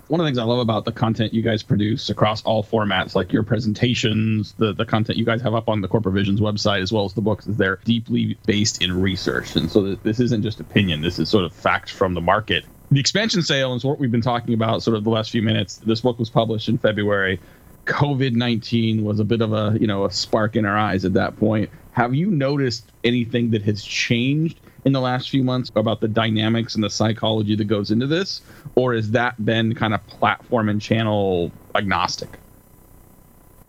one 0.08 0.20
of 0.20 0.24
the 0.24 0.28
things 0.28 0.38
I 0.38 0.44
love 0.44 0.60
about 0.60 0.84
the 0.84 0.92
content 0.92 1.34
you 1.34 1.42
guys 1.42 1.62
produce 1.62 2.10
across 2.10 2.42
all 2.42 2.62
formats, 2.62 3.14
like 3.14 3.32
your 3.32 3.42
presentations, 3.42 4.52
the, 4.52 4.72
the 4.72 4.84
content 4.84 5.18
you 5.18 5.24
guys 5.24 5.42
have 5.42 5.54
up 5.54 5.68
on 5.68 5.80
the 5.80 5.88
Corporate 5.88 6.14
Visions 6.14 6.40
website, 6.40 6.80
as 6.80 6.92
well 6.92 7.04
as 7.04 7.14
the 7.14 7.20
books, 7.20 7.46
is 7.46 7.56
they're 7.56 7.80
deeply 7.84 8.38
based 8.46 8.82
in 8.82 9.00
research. 9.00 9.56
And 9.56 9.70
so 9.70 9.94
this 9.96 10.20
isn't 10.20 10.42
just 10.42 10.60
opinion, 10.60 11.00
this 11.00 11.18
is 11.18 11.28
sort 11.28 11.44
of 11.44 11.52
fact 11.52 11.90
from 11.90 12.14
the 12.14 12.20
market. 12.20 12.64
The 12.90 13.00
expansion 13.00 13.42
sale 13.42 13.74
is 13.74 13.84
what 13.84 13.98
we've 13.98 14.12
been 14.12 14.20
talking 14.20 14.54
about 14.54 14.82
sort 14.82 14.96
of 14.96 15.02
the 15.02 15.10
last 15.10 15.30
few 15.30 15.42
minutes. 15.42 15.78
This 15.78 16.02
book 16.02 16.18
was 16.20 16.30
published 16.30 16.68
in 16.68 16.78
February. 16.78 17.40
COVID 17.86 18.32
19 18.32 19.04
was 19.04 19.18
a 19.18 19.24
bit 19.24 19.40
of 19.40 19.52
a, 19.52 19.76
you 19.80 19.86
know, 19.86 20.04
a 20.04 20.10
spark 20.10 20.54
in 20.54 20.64
our 20.64 20.76
eyes 20.76 21.04
at 21.04 21.14
that 21.14 21.36
point. 21.36 21.70
Have 21.92 22.14
you 22.14 22.30
noticed 22.30 22.92
anything 23.02 23.50
that 23.50 23.62
has 23.62 23.82
changed 23.82 24.60
in 24.86 24.92
the 24.92 25.00
last 25.00 25.28
few 25.28 25.42
months 25.42 25.70
about 25.74 26.00
the 26.00 26.06
dynamics 26.08 26.76
and 26.76 26.84
the 26.84 26.88
psychology 26.88 27.56
that 27.56 27.64
goes 27.64 27.90
into 27.90 28.06
this, 28.06 28.40
or 28.76 28.94
has 28.94 29.10
that 29.10 29.44
been 29.44 29.74
kind 29.74 29.92
of 29.92 30.06
platform 30.06 30.68
and 30.68 30.80
channel 30.80 31.52
agnostic? 31.74 32.38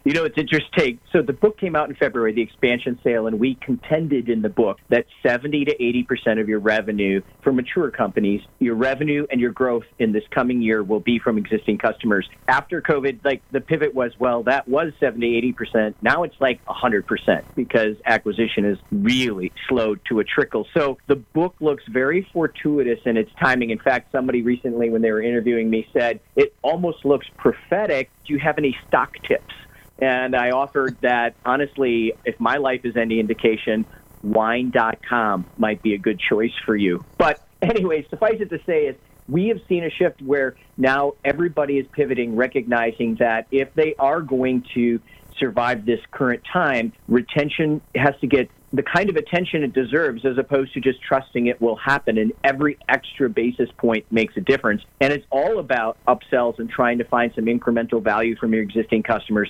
You 0.07 0.13
know, 0.13 0.23
it's 0.23 0.37
interesting. 0.37 1.01
So 1.11 1.21
the 1.21 1.33
book 1.33 1.57
came 1.59 1.75
out 1.75 1.89
in 1.89 1.95
February, 1.97 2.31
the 2.31 2.41
expansion 2.41 2.97
sale, 3.03 3.27
and 3.27 3.41
we 3.41 3.55
contended 3.55 4.29
in 4.29 4.41
the 4.41 4.47
book 4.47 4.79
that 4.87 5.05
70 5.21 5.65
to 5.65 5.77
80% 5.77 6.39
of 6.39 6.47
your 6.47 6.59
revenue 6.59 7.21
for 7.43 7.51
mature 7.51 7.91
companies, 7.91 8.39
your 8.59 8.75
revenue 8.75 9.27
and 9.29 9.41
your 9.41 9.51
growth 9.51 9.83
in 9.99 10.13
this 10.13 10.23
coming 10.31 10.61
year 10.61 10.81
will 10.81 11.01
be 11.01 11.19
from 11.19 11.37
existing 11.37 11.77
customers. 11.77 12.25
After 12.47 12.81
COVID, 12.81 13.25
like 13.25 13.41
the 13.51 13.59
pivot 13.59 13.93
was, 13.93 14.13
well, 14.17 14.43
that 14.43 14.65
was 14.65 14.93
70, 15.01 15.53
80%. 15.53 15.95
Now 16.01 16.23
it's 16.23 16.39
like 16.39 16.63
100% 16.67 17.43
because 17.57 17.97
acquisition 18.05 18.63
is 18.63 18.77
really 18.93 19.51
slowed 19.67 19.99
to 20.05 20.21
a 20.21 20.23
trickle. 20.23 20.65
So 20.73 20.99
the 21.07 21.17
book 21.17 21.55
looks 21.59 21.83
very 21.89 22.25
fortuitous 22.31 22.99
in 23.03 23.17
its 23.17 23.31
timing. 23.41 23.71
In 23.71 23.79
fact, 23.79 24.13
somebody 24.13 24.41
recently, 24.41 24.89
when 24.89 25.01
they 25.01 25.11
were 25.11 25.21
interviewing 25.21 25.69
me, 25.69 25.85
said 25.91 26.21
it 26.37 26.55
almost 26.61 27.03
looks 27.03 27.27
prophetic. 27.35 28.09
Do 28.25 28.31
you 28.31 28.39
have 28.39 28.57
any 28.57 28.73
stock 28.87 29.11
tips? 29.27 29.53
And 29.99 30.35
I 30.35 30.51
offered 30.51 30.97
that, 31.01 31.35
honestly, 31.45 32.13
if 32.25 32.39
my 32.39 32.57
life 32.57 32.81
is 32.83 32.95
any 32.95 33.19
indication, 33.19 33.85
wine.com 34.23 35.45
might 35.57 35.81
be 35.81 35.93
a 35.93 35.97
good 35.97 36.19
choice 36.19 36.53
for 36.65 36.75
you. 36.75 37.03
But 37.17 37.41
anyway, 37.61 38.05
suffice 38.09 38.39
it 38.39 38.49
to 38.49 38.59
say 38.65 38.85
is 38.85 38.95
we 39.27 39.47
have 39.47 39.59
seen 39.67 39.83
a 39.83 39.89
shift 39.89 40.21
where 40.21 40.55
now 40.77 41.13
everybody 41.25 41.77
is 41.77 41.87
pivoting, 41.91 42.35
recognizing 42.35 43.15
that 43.15 43.47
if 43.51 43.73
they 43.73 43.95
are 43.99 44.21
going 44.21 44.65
to 44.73 44.99
survive 45.37 45.85
this 45.85 45.99
current 46.11 46.43
time, 46.51 46.93
retention 47.07 47.81
has 47.95 48.15
to 48.21 48.27
get 48.27 48.49
the 48.73 48.83
kind 48.83 49.09
of 49.09 49.15
attention 49.15 49.63
it 49.63 49.71
deserves 49.73 50.25
as 50.25 50.37
opposed 50.37 50.73
to 50.73 50.81
just 50.81 51.01
trusting 51.01 51.47
it 51.47 51.61
will 51.61 51.77
happen. 51.77 52.17
And 52.17 52.33
every 52.43 52.77
extra 52.89 53.29
basis 53.29 53.69
point 53.77 54.05
makes 54.11 54.35
a 54.35 54.41
difference. 54.41 54.81
And 54.99 55.13
it's 55.13 55.25
all 55.29 55.59
about 55.59 55.97
upsells 56.05 56.59
and 56.59 56.69
trying 56.69 56.97
to 56.97 57.05
find 57.05 57.31
some 57.33 57.45
incremental 57.45 58.01
value 58.01 58.35
from 58.35 58.53
your 58.53 58.63
existing 58.63 59.03
customers 59.03 59.49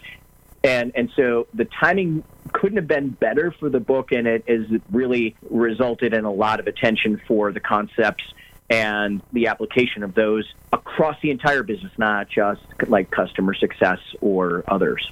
and 0.64 0.92
and 0.96 1.12
so 1.16 1.48
the 1.54 1.66
timing 1.66 2.24
couldn't 2.54 2.78
have 2.78 2.88
been 2.88 3.10
better 3.10 3.52
for 3.52 3.70
the 3.70 3.80
book, 3.80 4.12
and 4.12 4.28
it 4.28 4.44
has 4.48 4.66
really 4.92 5.36
resulted 5.50 6.14
in 6.14 6.26
a 6.26 6.32
lot 6.32 6.60
of 6.60 6.68
attention 6.68 7.22
for 7.28 7.52
the 7.52 7.60
concepts 7.60 8.24
and 8.70 9.22
the 9.32 9.48
application 9.48 10.04
of 10.04 10.14
those 10.14 10.46
across 10.74 11.16
the 11.22 11.32
entire 11.32 11.64
business, 11.64 11.92
not 11.98 12.30
just 12.30 12.62
like 12.88 13.10
customer 13.12 13.54
success 13.54 14.00
or 14.22 14.64
others. 14.68 15.10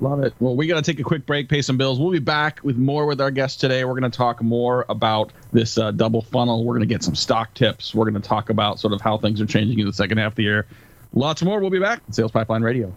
Love 0.00 0.24
it. 0.24 0.34
Well, 0.40 0.56
we 0.56 0.66
got 0.66 0.84
to 0.84 0.90
take 0.92 0.98
a 0.98 1.04
quick 1.04 1.24
break, 1.24 1.48
pay 1.48 1.62
some 1.62 1.76
bills. 1.76 2.00
We'll 2.00 2.10
be 2.10 2.18
back 2.18 2.60
with 2.64 2.76
more 2.76 3.06
with 3.06 3.20
our 3.20 3.30
guests 3.30 3.60
today. 3.60 3.84
We're 3.84 3.98
going 3.98 4.10
to 4.10 4.16
talk 4.16 4.42
more 4.42 4.84
about 4.88 5.32
this 5.52 5.78
uh, 5.78 5.92
double 5.92 6.20
funnel. 6.20 6.64
We're 6.64 6.74
going 6.74 6.88
to 6.88 6.92
get 6.92 7.04
some 7.04 7.14
stock 7.14 7.54
tips. 7.54 7.94
We're 7.94 8.10
going 8.10 8.20
to 8.20 8.28
talk 8.28 8.50
about 8.50 8.80
sort 8.80 8.92
of 8.92 9.00
how 9.00 9.18
things 9.18 9.40
are 9.40 9.46
changing 9.46 9.78
in 9.78 9.86
the 9.86 9.92
second 9.92 10.18
half 10.18 10.32
of 10.32 10.36
the 10.36 10.42
year. 10.42 10.66
Lots 11.12 11.42
more. 11.42 11.60
We'll 11.60 11.70
be 11.70 11.78
back. 11.78 12.02
Sales 12.10 12.32
Pipeline 12.32 12.62
Radio. 12.62 12.92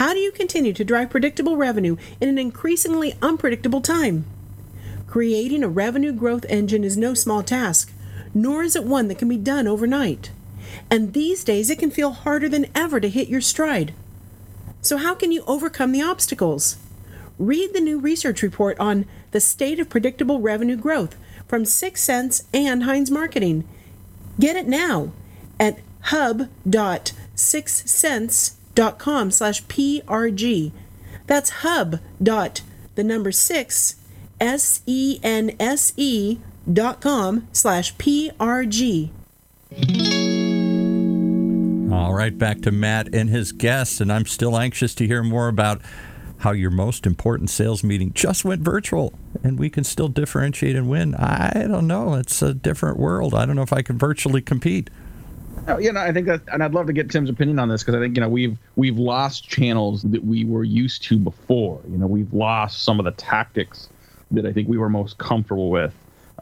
How 0.00 0.12
do 0.14 0.18
you 0.18 0.32
continue 0.32 0.72
to 0.72 0.82
drive 0.82 1.10
predictable 1.10 1.58
revenue 1.58 1.98
in 2.22 2.30
an 2.30 2.38
increasingly 2.38 3.18
unpredictable 3.20 3.82
time? 3.82 4.24
Creating 5.06 5.62
a 5.62 5.68
revenue 5.68 6.12
growth 6.12 6.46
engine 6.48 6.84
is 6.84 6.96
no 6.96 7.12
small 7.12 7.42
task, 7.42 7.92
nor 8.32 8.62
is 8.62 8.74
it 8.74 8.84
one 8.84 9.08
that 9.08 9.18
can 9.18 9.28
be 9.28 9.36
done 9.36 9.68
overnight. 9.68 10.30
And 10.90 11.12
these 11.12 11.44
days, 11.44 11.68
it 11.68 11.78
can 11.78 11.90
feel 11.90 12.12
harder 12.12 12.48
than 12.48 12.68
ever 12.74 12.98
to 12.98 13.10
hit 13.10 13.28
your 13.28 13.42
stride. 13.42 13.92
So, 14.80 14.96
how 14.96 15.14
can 15.14 15.32
you 15.32 15.44
overcome 15.46 15.92
the 15.92 16.00
obstacles? 16.00 16.78
Read 17.38 17.74
the 17.74 17.80
new 17.82 18.00
research 18.00 18.40
report 18.40 18.80
on 18.80 19.04
the 19.32 19.40
state 19.40 19.78
of 19.78 19.90
predictable 19.90 20.40
revenue 20.40 20.76
growth 20.76 21.14
from 21.46 21.64
6sense 21.64 22.44
and 22.54 22.84
Heinz 22.84 23.10
Marketing. 23.10 23.68
Get 24.38 24.56
it 24.56 24.66
now 24.66 25.12
at 25.58 25.78
hub.6sense.com 26.04 28.59
dot 28.80 28.98
com 28.98 29.30
slash 29.30 29.62
prg. 29.64 30.72
That's 31.26 31.50
hub 31.62 32.00
dot 32.22 32.62
the 32.94 33.04
number 33.04 33.30
six 33.30 33.96
s 34.40 34.80
e 34.86 35.20
n 35.22 35.52
s 35.60 35.92
e 35.98 36.38
dot 36.70 37.02
com 37.02 37.46
slash 37.52 37.94
prg. 37.96 39.10
All 41.92 42.14
right, 42.14 42.36
back 42.38 42.62
to 42.62 42.70
Matt 42.70 43.14
and 43.14 43.28
his 43.28 43.52
guests, 43.52 44.00
and 44.00 44.10
I'm 44.10 44.24
still 44.24 44.56
anxious 44.56 44.94
to 44.94 45.06
hear 45.06 45.22
more 45.22 45.48
about 45.48 45.82
how 46.38 46.52
your 46.52 46.70
most 46.70 47.04
important 47.04 47.50
sales 47.50 47.84
meeting 47.84 48.12
just 48.14 48.46
went 48.46 48.62
virtual 48.62 49.12
and 49.44 49.58
we 49.58 49.68
can 49.68 49.84
still 49.84 50.08
differentiate 50.08 50.74
and 50.74 50.88
win. 50.88 51.14
I 51.14 51.66
don't 51.68 51.86
know. 51.86 52.14
It's 52.14 52.40
a 52.40 52.54
different 52.54 52.98
world. 52.98 53.34
I 53.34 53.44
don't 53.44 53.56
know 53.56 53.62
if 53.62 53.74
I 53.74 53.82
can 53.82 53.98
virtually 53.98 54.40
compete. 54.40 54.88
Oh, 55.68 55.78
you 55.78 55.92
know, 55.92 56.00
I 56.00 56.12
think 56.12 56.26
that, 56.26 56.42
and 56.52 56.62
I'd 56.62 56.74
love 56.74 56.86
to 56.86 56.92
get 56.92 57.10
Tim's 57.10 57.30
opinion 57.30 57.58
on 57.58 57.68
this 57.68 57.82
because 57.82 57.94
I 57.94 58.00
think 58.00 58.16
you 58.16 58.20
know 58.20 58.28
we've 58.28 58.56
we've 58.76 58.98
lost 58.98 59.48
channels 59.48 60.02
that 60.02 60.24
we 60.24 60.44
were 60.44 60.64
used 60.64 61.02
to 61.04 61.18
before. 61.18 61.80
You 61.88 61.98
know, 61.98 62.06
we've 62.06 62.32
lost 62.32 62.82
some 62.82 62.98
of 62.98 63.04
the 63.04 63.12
tactics 63.12 63.88
that 64.30 64.46
I 64.46 64.52
think 64.52 64.68
we 64.68 64.78
were 64.78 64.88
most 64.88 65.18
comfortable 65.18 65.70
with. 65.70 65.92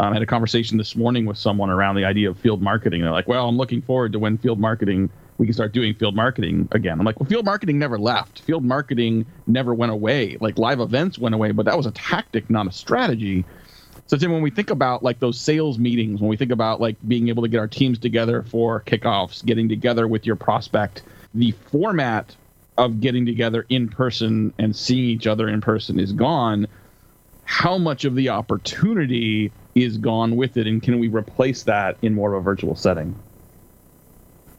Um, 0.00 0.10
I 0.10 0.14
had 0.14 0.22
a 0.22 0.26
conversation 0.26 0.78
this 0.78 0.94
morning 0.94 1.26
with 1.26 1.36
someone 1.36 1.70
around 1.70 1.96
the 1.96 2.04
idea 2.04 2.30
of 2.30 2.38
field 2.38 2.62
marketing. 2.62 3.02
They're 3.02 3.10
like, 3.10 3.28
"Well, 3.28 3.48
I'm 3.48 3.56
looking 3.56 3.82
forward 3.82 4.12
to 4.12 4.18
when 4.18 4.38
field 4.38 4.60
marketing 4.60 5.10
we 5.38 5.46
can 5.46 5.52
start 5.52 5.72
doing 5.72 5.94
field 5.94 6.14
marketing 6.14 6.68
again." 6.72 6.98
I'm 6.98 7.04
like, 7.04 7.18
"Well, 7.18 7.28
field 7.28 7.44
marketing 7.44 7.78
never 7.78 7.98
left. 7.98 8.40
Field 8.40 8.64
marketing 8.64 9.26
never 9.46 9.74
went 9.74 9.92
away. 9.92 10.36
Like 10.40 10.58
live 10.58 10.80
events 10.80 11.18
went 11.18 11.34
away, 11.34 11.50
but 11.50 11.66
that 11.66 11.76
was 11.76 11.86
a 11.86 11.92
tactic, 11.92 12.48
not 12.48 12.66
a 12.66 12.72
strategy." 12.72 13.44
So 14.08 14.16
Tim, 14.16 14.32
when 14.32 14.40
we 14.40 14.50
think 14.50 14.70
about 14.70 15.02
like 15.02 15.20
those 15.20 15.38
sales 15.38 15.78
meetings, 15.78 16.20
when 16.20 16.30
we 16.30 16.36
think 16.36 16.50
about 16.50 16.80
like 16.80 16.96
being 17.06 17.28
able 17.28 17.42
to 17.42 17.48
get 17.48 17.58
our 17.58 17.68
teams 17.68 17.98
together 17.98 18.42
for 18.42 18.80
kickoffs, 18.80 19.44
getting 19.44 19.68
together 19.68 20.08
with 20.08 20.24
your 20.24 20.34
prospect, 20.34 21.02
the 21.34 21.52
format 21.70 22.34
of 22.78 23.02
getting 23.02 23.26
together 23.26 23.66
in 23.68 23.86
person 23.86 24.54
and 24.58 24.74
seeing 24.74 25.04
each 25.04 25.26
other 25.26 25.46
in 25.46 25.60
person 25.60 26.00
is 26.00 26.12
gone. 26.12 26.66
How 27.44 27.76
much 27.76 28.06
of 28.06 28.14
the 28.14 28.30
opportunity 28.30 29.52
is 29.74 29.98
gone 29.98 30.36
with 30.36 30.56
it, 30.56 30.66
and 30.66 30.82
can 30.82 30.98
we 30.98 31.08
replace 31.08 31.64
that 31.64 31.98
in 32.00 32.14
more 32.14 32.32
of 32.32 32.40
a 32.40 32.42
virtual 32.42 32.76
setting? 32.76 33.14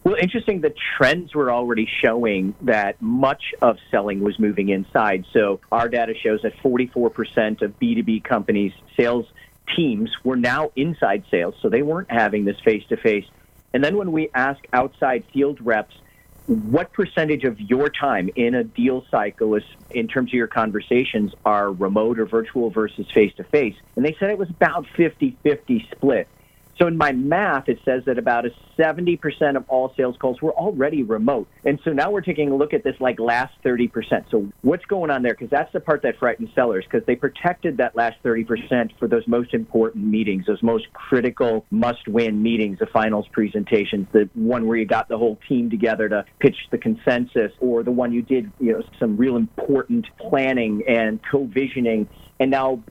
Well, 0.03 0.15
interesting. 0.15 0.61
The 0.61 0.73
trends 0.97 1.35
were 1.35 1.51
already 1.51 1.87
showing 2.03 2.55
that 2.61 3.01
much 3.01 3.53
of 3.61 3.77
selling 3.91 4.21
was 4.21 4.39
moving 4.39 4.69
inside. 4.69 5.25
So 5.33 5.59
our 5.71 5.89
data 5.89 6.13
shows 6.15 6.41
that 6.43 6.55
44% 6.57 7.61
of 7.61 7.77
B2B 7.79 8.23
companies' 8.23 8.73
sales 8.97 9.25
teams 9.75 10.09
were 10.23 10.37
now 10.37 10.71
inside 10.75 11.25
sales, 11.29 11.55
so 11.61 11.69
they 11.69 11.81
weren't 11.81 12.09
having 12.09 12.45
this 12.45 12.59
face 12.61 12.83
to 12.89 12.97
face. 12.97 13.25
And 13.73 13.83
then 13.83 13.97
when 13.97 14.11
we 14.11 14.29
ask 14.33 14.59
outside 14.73 15.25
field 15.31 15.59
reps, 15.61 15.95
what 16.49 16.91
percentage 16.93 17.43
of 17.43 17.59
your 17.59 17.89
time 17.89 18.31
in 18.35 18.55
a 18.55 18.63
deal 18.63 19.05
cycle 19.11 19.53
is 19.53 19.63
in 19.91 20.07
terms 20.07 20.31
of 20.31 20.33
your 20.33 20.47
conversations 20.47 21.31
are 21.45 21.71
remote 21.71 22.17
or 22.17 22.25
virtual 22.25 22.71
versus 22.71 23.05
face 23.13 23.31
to 23.35 23.43
face 23.43 23.75
and 23.95 24.03
they 24.03 24.15
said 24.19 24.31
it 24.31 24.37
was 24.39 24.49
about 24.49 24.87
50-50 24.97 25.91
split 25.91 26.27
so 26.79 26.87
in 26.87 26.97
my 26.97 27.11
math, 27.11 27.67
it 27.67 27.79
says 27.83 28.03
that 28.05 28.17
about 28.17 28.45
a 28.45 28.51
70% 28.77 29.19
of 29.57 29.65
all 29.67 29.93
sales 29.97 30.15
calls 30.17 30.41
were 30.41 30.53
already 30.53 31.03
remote. 31.03 31.49
And 31.65 31.77
so 31.83 31.91
now 31.91 32.09
we're 32.09 32.21
taking 32.21 32.51
a 32.51 32.55
look 32.55 32.73
at 32.73 32.85
this 32.85 32.95
like 33.01 33.19
last 33.19 33.53
30%. 33.65 33.91
So 34.31 34.49
what's 34.61 34.85
going 34.85 35.11
on 35.11 35.21
there? 35.21 35.33
Because 35.33 35.49
that's 35.49 35.71
the 35.73 35.81
part 35.81 36.01
that 36.03 36.17
frightens 36.17 36.49
sellers 36.55 36.85
because 36.89 37.05
they 37.05 37.15
protected 37.15 37.77
that 37.77 37.97
last 37.97 38.15
30% 38.23 38.97
for 38.97 39.09
those 39.09 39.27
most 39.27 39.53
important 39.53 40.05
meetings, 40.05 40.45
those 40.45 40.63
most 40.63 40.85
critical 40.93 41.65
must 41.69 42.07
win 42.07 42.41
meetings, 42.41 42.79
the 42.79 42.87
finals 42.87 43.25
presentations, 43.33 44.07
the 44.13 44.29
one 44.33 44.65
where 44.65 44.77
you 44.77 44.85
got 44.85 45.09
the 45.09 45.17
whole 45.17 45.37
team 45.49 45.69
together 45.69 46.07
to 46.07 46.23
pitch 46.39 46.55
the 46.71 46.77
consensus 46.77 47.51
or 47.59 47.83
the 47.83 47.91
one 47.91 48.13
you 48.13 48.21
did, 48.21 48.49
you 48.57 48.71
know, 48.71 48.81
some 48.97 49.17
real 49.17 49.35
important 49.35 50.07
planning 50.17 50.81
and 50.87 51.19
co-visioning. 51.29 52.07
And 52.39 52.49
now 52.49 52.81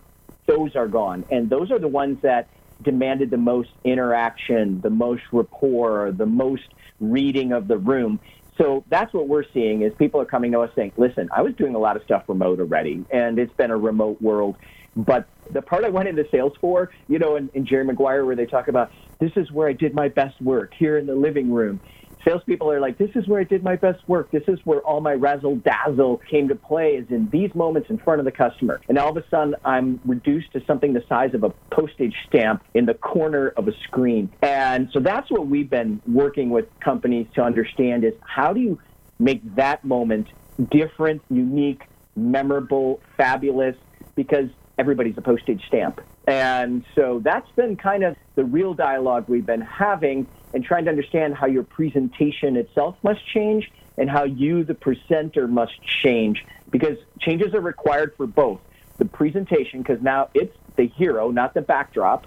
those 0.47 0.77
are 0.77 0.89
gone. 0.89 1.25
And 1.31 1.49
those 1.49 1.71
are 1.71 1.79
the 1.79 1.89
ones 1.89 2.19
that 2.23 2.49
demanded 2.89 3.31
the 3.31 3.37
most 3.37 3.69
interaction, 3.85 4.81
the 4.81 4.89
most 4.89 5.23
rapport, 5.31 6.11
the 6.11 6.25
most 6.25 6.63
reading 7.01 7.53
of 7.53 7.69
the 7.69 7.77
room. 7.77 8.19
So 8.57 8.83
that's 8.89 9.13
what 9.13 9.29
we're 9.29 9.45
seeing 9.53 9.83
is 9.83 9.93
people 9.99 10.23
are 10.23 10.25
coming 10.25 10.53
to 10.53 10.61
us 10.61 10.71
saying, 10.75 10.93
listen, 10.97 11.29
I 11.31 11.43
was 11.43 11.55
doing 11.55 11.75
a 11.75 11.79
lot 11.79 11.97
of 11.97 12.03
stuff 12.05 12.25
remote 12.29 12.61
already, 12.61 13.05
and 13.11 13.39
it's 13.39 13.53
been 13.53 13.71
a 13.71 13.77
remote 13.77 14.23
world. 14.23 14.57
But 14.97 15.29
the 15.53 15.61
part 15.61 15.85
I 15.85 15.91
went 15.91 16.09
into 16.09 16.25
sales 16.31 16.55
for, 16.63 16.91
you 17.09 17.19
know, 17.19 17.37
in, 17.37 17.51
in 17.53 17.67
Jerry 17.67 17.85
Maguire, 17.85 18.25
where 18.25 18.35
they 18.35 18.47
talk 18.47 18.69
about 18.69 18.91
this 19.21 19.33
is 19.37 19.53
where 19.53 19.69
I 19.69 19.75
did 19.75 19.95
my 19.95 20.09
best 20.09 20.41
work 20.41 20.73
here 20.79 20.97
in 20.97 21.05
the 21.05 21.15
living 21.15 21.53
room 21.53 21.79
salespeople 22.25 22.71
are 22.71 22.81
like, 22.81 22.99
this 22.99 23.11
is 23.15 23.27
where 23.27 23.41
I 23.41 23.45
did 23.45 23.63
my 23.63 23.77
best 23.77 24.07
work. 24.09 24.31
This 24.31 24.43
is 24.49 24.59
where 24.65 24.81
all 24.81 25.01
my 25.01 25.15
razzle 25.15 25.57
dazzle 25.57 26.21
came 26.31 26.49
to 26.49 26.55
play 26.55 26.97
is 26.97 27.07
in 27.11 27.29
these 27.31 27.55
moments 27.55 27.91
in 27.91 27.99
front 27.99 28.21
of 28.21 28.25
the 28.25 28.33
customer. 28.33 28.81
And 28.89 28.99
all 28.99 29.11
of 29.11 29.17
a 29.17 29.29
sudden, 29.29 29.55
I'm 29.65 30.01
reduced 30.05 30.53
to 30.53 30.65
something 30.67 30.93
the 30.93 31.05
size 31.09 31.35
of 31.35 31.45
a 31.45 31.51
postage 31.71 32.15
stamp 32.27 32.63
in 32.75 32.87
the 32.87 32.95
corner 32.95 33.49
of 33.57 33.69
a 33.69 33.73
screen. 33.85 34.31
And 34.43 34.91
so 34.93 35.01
that's 35.01 35.31
what 35.31 35.47
we've 35.47 35.71
been 35.71 36.01
working 36.07 36.51
with 36.51 36.67
companies 36.81 37.27
to 37.35 37.43
understand 37.43 38.05
is 38.05 38.15
how 38.21 38.53
do 38.53 38.61
you 38.61 38.79
make 39.19 39.43
that 39.57 39.85
moment 39.85 40.29
different, 40.71 41.23
unique, 41.31 41.83
memorable, 42.17 43.01
fabulous, 43.17 43.77
because 44.15 44.49
everybody's 44.79 45.17
a 45.17 45.23
postage 45.23 45.63
stamp. 45.67 46.01
And 46.27 46.85
so 46.95 47.21
that's 47.25 47.51
been 47.53 47.77
kind 47.77 48.05
of 48.05 48.17
the 48.35 48.45
real 48.45 48.75
dialogue 48.75 49.25
we've 49.29 49.47
been 49.47 49.61
having 49.61 50.27
and 50.53 50.65
trying 50.65 50.85
to 50.85 50.91
understand 50.91 51.35
how 51.35 51.47
your 51.47 51.63
presentation 51.63 52.57
itself 52.57 52.97
must 53.03 53.27
change 53.27 53.71
and 53.97 54.09
how 54.09 54.25
you, 54.25 54.65
the 54.65 54.75
presenter, 54.75 55.47
must 55.49 55.81
change 55.83 56.45
because 56.71 56.97
changes 57.21 57.55
are 57.55 57.61
required 57.61 58.15
for 58.17 58.27
both 58.27 58.61
the 58.99 59.05
presentation, 59.05 59.83
because 59.83 60.01
now 60.03 60.29
it's 60.35 60.57
the 60.77 60.87
hero, 60.87 61.31
not 61.31 61.55
the 61.55 61.63
backdrop, 61.63 62.27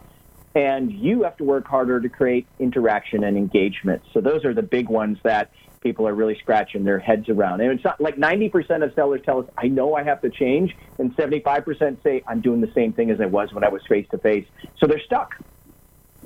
and 0.55 0.91
you 0.91 1.23
have 1.23 1.37
to 1.37 1.43
work 1.43 1.67
harder 1.67 1.99
to 1.99 2.09
create 2.09 2.45
interaction 2.59 3.23
and 3.23 3.37
engagement. 3.37 4.01
So 4.13 4.21
those 4.21 4.45
are 4.45 4.53
the 4.53 4.63
big 4.63 4.89
ones 4.89 5.17
that 5.23 5.51
people 5.81 6.07
are 6.07 6.13
really 6.13 6.37
scratching 6.37 6.83
their 6.83 6.99
heads 6.99 7.27
around. 7.29 7.61
And 7.61 7.71
it's 7.71 7.83
not 7.83 7.99
like 7.99 8.15
90% 8.17 8.83
of 8.83 8.93
sellers 8.93 9.21
tell 9.25 9.39
us, 9.39 9.45
I 9.57 9.67
know 9.67 9.95
I 9.95 10.03
have 10.03 10.21
to 10.21 10.29
change, 10.29 10.75
and 10.97 11.15
75% 11.15 12.03
say, 12.03 12.23
I'm 12.27 12.41
doing 12.41 12.61
the 12.61 12.71
same 12.73 12.93
thing 12.93 13.09
as 13.09 13.19
I 13.19 13.25
was 13.25 13.51
when 13.53 13.63
I 13.63 13.69
was 13.69 13.81
face 13.87 14.07
to 14.11 14.17
face. 14.17 14.45
So 14.77 14.87
they're 14.87 15.01
stuck. 15.01 15.35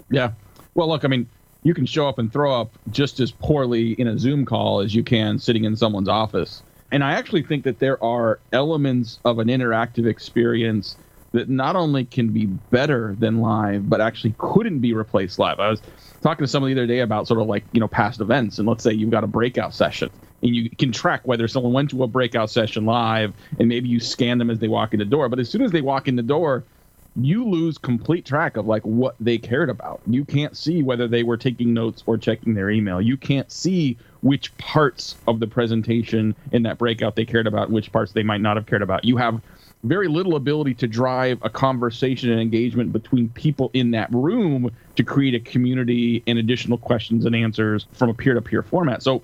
Yeah. 0.10 0.34
Well, 0.74 0.90
look, 0.90 1.06
I 1.06 1.08
mean, 1.08 1.30
you 1.66 1.74
can 1.74 1.86
show 1.86 2.08
up 2.08 2.20
and 2.20 2.32
throw 2.32 2.62
up 2.62 2.78
just 2.92 3.20
as 3.20 3.32
poorly 3.32 3.94
in 3.94 4.08
a 4.08 4.20
Zoom 4.20 4.46
call 4.46 4.82
as 4.82 4.94
you 4.94 5.04
can 5.04 5.40
sitting 5.40 5.66
in 5.66 5.76
someone's 5.76 6.08
office. 6.08 6.62
And 6.92 7.04
I 7.04 7.14
actually 7.14 7.42
think 7.42 7.64
that 7.64 7.80
there 7.80 8.02
are 8.04 8.40
elements 8.54 9.20
of 9.26 9.40
an 9.40 9.48
interactive 9.48 10.08
experience 10.08 10.96
that 11.34 11.50
not 11.50 11.76
only 11.76 12.06
can 12.06 12.30
be 12.30 12.46
better 12.46 13.16
than 13.18 13.42
live, 13.42 13.90
but 13.90 14.00
actually 14.00 14.36
couldn't 14.38 14.80
be 14.80 14.94
replaced 14.94 15.40
live. 15.40 15.60
I 15.60 15.70
was 15.70 15.82
talking 16.22 16.46
to 16.46 16.48
someone 16.48 16.72
the 16.72 16.80
other 16.80 16.88
day 16.88 17.00
about 17.00 17.28
sort 17.28 17.42
of 17.42 17.48
like, 17.48 17.66
you 17.72 17.80
know, 17.80 17.88
past 17.88 18.22
events. 18.22 18.60
And 18.60 18.68
let's 18.68 18.84
say 18.84 18.94
you've 18.94 19.10
got 19.10 19.24
a 19.24 19.28
breakout 19.28 19.74
session 19.74 20.12
and 20.44 20.56
you 20.56 20.70
can 20.70 20.92
track 20.92 21.22
whether 21.26 21.48
someone 21.48 21.74
went 21.74 21.90
to 21.90 22.04
a 22.04 22.08
breakout 22.08 22.52
session 22.52 22.86
live 22.86 23.34
and 23.58 23.68
maybe 23.68 23.90
you 23.90 24.00
scan 24.00 24.38
them 24.38 24.52
as 24.52 24.60
they 24.60 24.68
walk 24.68 24.94
in 24.94 25.00
the 25.00 25.06
door. 25.06 25.30
But 25.30 25.40
as 25.40 25.50
soon 25.50 25.64
as 25.64 25.72
they 25.72 25.82
walk 25.82 26.08
in 26.08 26.16
the 26.16 26.24
door, 26.24 26.64
you 27.16 27.48
lose 27.48 27.78
complete 27.78 28.26
track 28.26 28.58
of 28.58 28.66
like 28.66 28.84
what 28.84 29.16
they 29.20 29.38
cared 29.38 29.70
about. 29.70 30.02
You 30.06 30.26
can't 30.26 30.56
see 30.56 30.84
whether 30.84 31.08
they 31.08 31.24
were 31.24 31.38
taking 31.38 31.74
notes 31.74 32.04
or 32.06 32.18
checking 32.18 32.54
their 32.54 32.70
email. 32.70 33.02
You 33.02 33.16
can't 33.16 33.50
see 33.52 33.98
which 34.22 34.56
parts 34.58 35.16
of 35.28 35.40
the 35.40 35.48
presentation 35.48 36.36
in 36.52 36.64
that 36.64 36.78
breakout 36.78 37.16
they 37.16 37.26
cared 37.26 37.48
about, 37.48 37.70
which 37.70 37.92
parts 37.92 38.12
they 38.12 38.24
might 38.24 38.42
not 38.42 38.58
have 38.58 38.66
cared 38.66 38.82
about. 38.82 39.06
You 39.06 39.18
have 39.18 39.42
very 39.84 40.08
little 40.08 40.36
ability 40.36 40.74
to 40.74 40.88
drive 40.88 41.40
a 41.44 41.50
conversation 41.50 42.32
and 42.32 42.42
engagement 42.42 42.92
between 42.92 43.30
people 43.30 43.70
in 43.74 43.92
that 43.92 44.12
room 44.12 44.72
to 44.96 45.04
create 45.04 45.36
a 45.36 45.40
community 45.40 46.24
and 46.28 46.40
additional 46.40 46.78
questions 46.78 47.26
and 47.26 47.36
answers 47.36 47.86
from 47.94 48.10
a 48.10 48.14
peer-to-peer 48.14 48.64
format. 48.64 49.04
So 49.04 49.22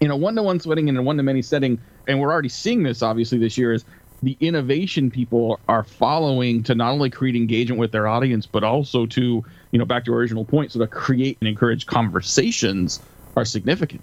in 0.00 0.10
a 0.10 0.16
one-to-one 0.16 0.60
setting 0.60 0.88
and 0.88 0.98
a 0.98 1.02
one-to-many 1.02 1.42
setting, 1.42 1.78
and 2.08 2.20
we're 2.20 2.32
already 2.32 2.48
seeing 2.48 2.82
this 2.82 3.02
obviously 3.02 3.38
this 3.38 3.56
year 3.56 3.72
is 3.72 3.84
the 4.22 4.36
innovation 4.40 5.10
people 5.10 5.60
are 5.68 5.84
following 5.84 6.62
to 6.64 6.74
not 6.74 6.92
only 6.92 7.10
create 7.10 7.36
engagement 7.36 7.78
with 7.78 7.92
their 7.92 8.06
audience, 8.06 8.46
but 8.46 8.64
also 8.64 9.06
to, 9.06 9.42
you 9.72 9.78
know, 9.78 9.84
back 9.84 10.04
to 10.06 10.12
original 10.12 10.44
point, 10.44 10.72
so 10.72 10.78
to 10.78 10.86
create 10.86 11.36
and 11.40 11.48
encourage 11.48 11.86
conversations 11.86 13.00
are 13.36 13.44
significant. 13.44 14.02